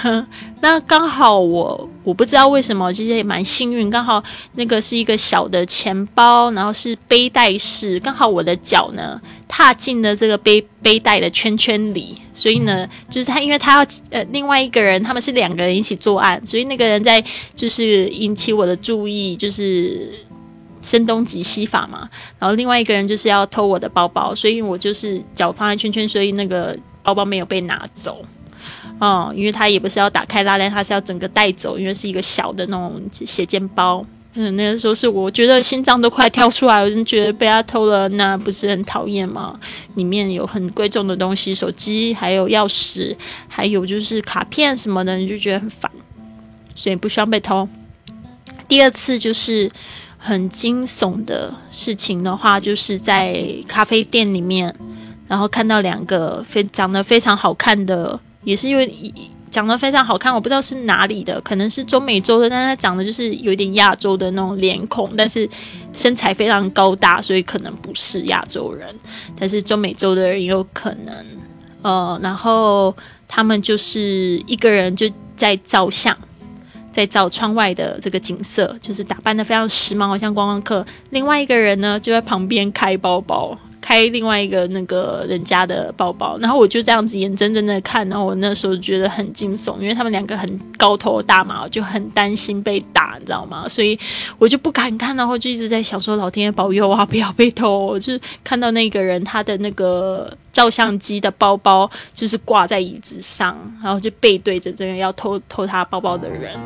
[0.63, 17.23] 那刚好我我不知道为什么，其实也蛮幸运，刚好那个是一个小的钱包，然后是背带式，刚好我的脚呢踏进了这个背背带的圈圈里，所以呢，就是他因为他要呃另外一个人，他们是两个人一起作案，所以那个人在
[17.55, 20.11] 就是引起我的注意，就是。
[20.83, 22.09] 声东击西法嘛，
[22.39, 28.25] 然后另外一个人就是要偷我的包包，所以我就是脚放在圈圈，所以那个包包没有被拿走。
[28.99, 34.05] 哦，因为他也不是要打开拉链，他是要整个带走，因为是一个小的那种斜肩包。
[34.35, 39.59] 嗯，那个时候是我觉得心脏都快跳出来，我就觉得被他偷了，那不是很讨厌吗？
[39.95, 43.17] 里面有很贵重的东西，手机，还有钥匙，
[43.49, 45.91] 还有就是卡片什么的，你就觉得很烦，
[46.75, 47.69] 所以不希望被偷。
[48.69, 49.71] 第二次就是。
[50.23, 54.73] 很惊悚的事情的话，就是在咖啡店里面，
[55.27, 59.13] 然后看到两个非长得非常好看的，也是因为
[59.51, 65.49] 长得非常好看，我不知道是哪里的，可能是中美洲的，但他长得就是有点亚洲的那种脸孔，但是
[65.95, 68.95] 身材非常高大，所以可能不是亚洲人，
[69.39, 71.15] 但是中美洲的人也有可能。
[71.83, 72.95] 呃，然后
[73.27, 76.15] 他们就是一个人就在照相。
[76.93, 80.85] 在照窗外的这个景色，就是打扮的非常时髦，好像观光客。
[81.11, 86.37] 另外一个人呢，就在旁边开包包，开另外一个那个人家的包包。
[86.39, 93.69] 然后我就这样子眼睁睁的看，然后我那时候觉得很惊悚，因为他们两个很高头大马，就很担心被打，你知道吗？
[93.69, 93.99] 所以
[94.39, 97.99] 我就不敢看，然后就一直在想说，老天爷保佑啊，不要被偷。
[97.99, 100.33] 就是看到那个人他的那个。
[100.53, 106.59] 照相机的包包就是挂在椅子上，然后就背对着这个要偷偷他包包的人，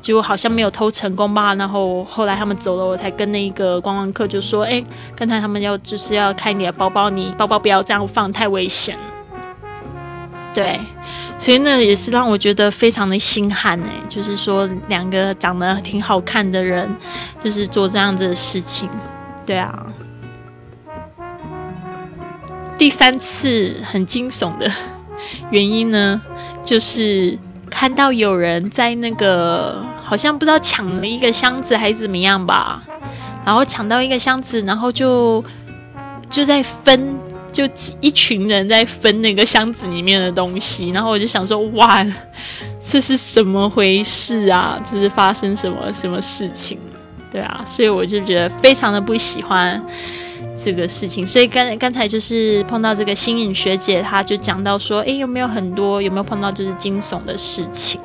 [0.00, 1.54] 结果好像没有偷成功吧。
[1.54, 4.82] 然后后来他们走了，我才跟那个观光客就说：“哎，
[5.14, 8.98] 刚才他们要就是要开你的包包，你包包不要这样放，太危险。”
[10.54, 10.80] 对，
[11.38, 16.88] 所以那也是让我觉得非常的心寒哎，就是说两个长得挺好看的人，
[17.38, 18.88] 就是做这样子的事情，
[19.46, 19.86] 对啊。
[22.78, 24.70] 第三次很惊悚的
[25.50, 26.22] 原因呢，
[26.64, 27.36] 就是
[27.68, 32.80] 看到有人在那个好像不知道抢了一个箱子还是怎么样吧，
[33.44, 35.44] 然后抢到一个箱子，然后就
[36.30, 37.16] 就在分，
[37.52, 37.68] 就
[38.00, 42.06] 一群人在分那个箱子里面的东西，然后我就想说，哇，
[42.80, 44.80] 这是什么回事啊？
[44.88, 46.78] 这是发生什么什么事情？
[47.30, 49.84] 对啊，所以我就觉得非常的不喜欢。
[50.58, 58.00] 这个事情，所以刚刚才就是碰到这个新颖学姐，她就讲到说，诶，有没有很多有没有碰到就是惊悚的事情？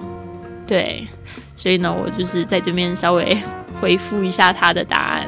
[0.68, 1.08] 对，
[1.56, 3.38] 所以呢，我就是在这边稍微
[3.82, 5.28] 回复一下她的答案。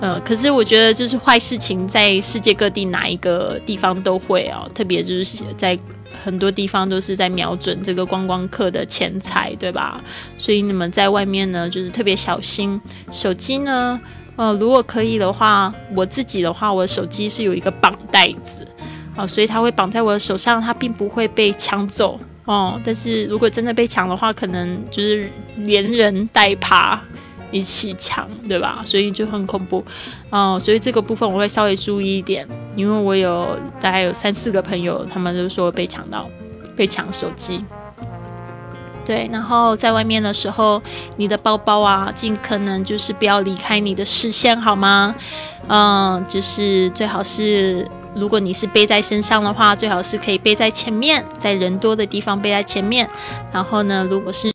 [0.00, 5.78] 呃，可是我觉得就是坏事情在世界各地哪一个地方都会哦，特别就是在
[6.24, 10.00] 很多地方都是在瞄准这个观光客的钱财，对吧？
[10.36, 12.80] 所以你们在外面呢，就是特别小心。
[13.10, 14.00] 手机呢，
[14.38, 18.66] 呃，如果可以的话，我自己的话，我的手机是有一个绑带子，
[19.16, 22.80] 啊，所以它会绑在我的手上，它并不会被抢走哦。
[22.84, 26.98] 但是如果真的被抢的话，可能就是连人带爬。
[27.50, 28.82] 一起抢，对吧？
[28.84, 29.82] 所以就很恐怖，
[30.28, 36.28] 哦，所以这个部分我会稍微注意一点，因为我有大概有三四个朋友，他们就说被抢到，
[36.76, 37.64] 被抢手机。
[39.08, 40.82] 对，然后在外面的时候，
[41.16, 45.14] 你的包包啊，尽可能就是不要离开你的视线，好吗？
[45.66, 53.08] 嗯，就是最好是，如果你是背在身上的话，最好是可以背在前面，在人多的地方背在前面。
[53.50, 54.52] 然后呢，如果是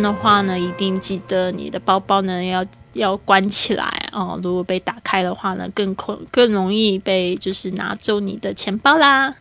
[0.00, 2.64] 的话呢，一定记得你的包包呢要
[2.94, 4.38] 要关起来哦。
[4.42, 9.34] 如果被打开的话呢，更恐更容易被就是拿走你的钱包啦。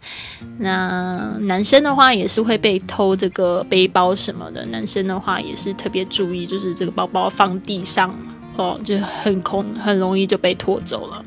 [0.57, 8.13] 那男生的话也是会被偷这个背包什么的，男生的话也是特别注意，就是这个包包放地上
[8.55, 11.25] 哦，就很空，很容易就被拖走了。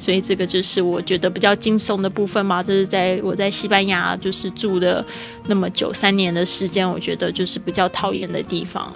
[0.00, 2.62] 所以这个就是我觉得比较惊悚的部分嘛。
[2.62, 5.04] 这是在我在西班牙就是住的
[5.46, 8.90] 那么久三年的时间，我觉得就是比较讨厌的地方。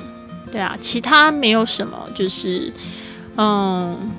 [0.50, 2.72] 对啊，其他没有什么，就是
[3.36, 4.10] 嗯，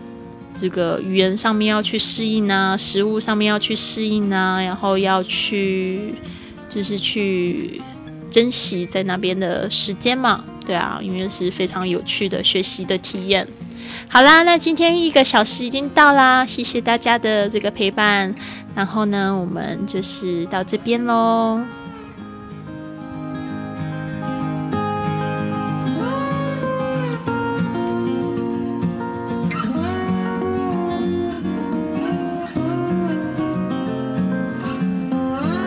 [0.55, 6.13] 这个语言上面要去适应啊，食物上面要去适应啊，然后要去
[6.69, 7.81] 就是去
[8.29, 10.43] 珍惜在那边的时间嘛。
[10.65, 13.47] 对啊，因为是非常有趣的学习的体验。
[14.07, 18.33] 好啦，那今天一个小时已经到啦，谢谢大家的这个陪伴。
[18.75, 21.61] 然后呢，我们就是到这边喽，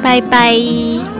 [0.03, 1.18] 拜拜。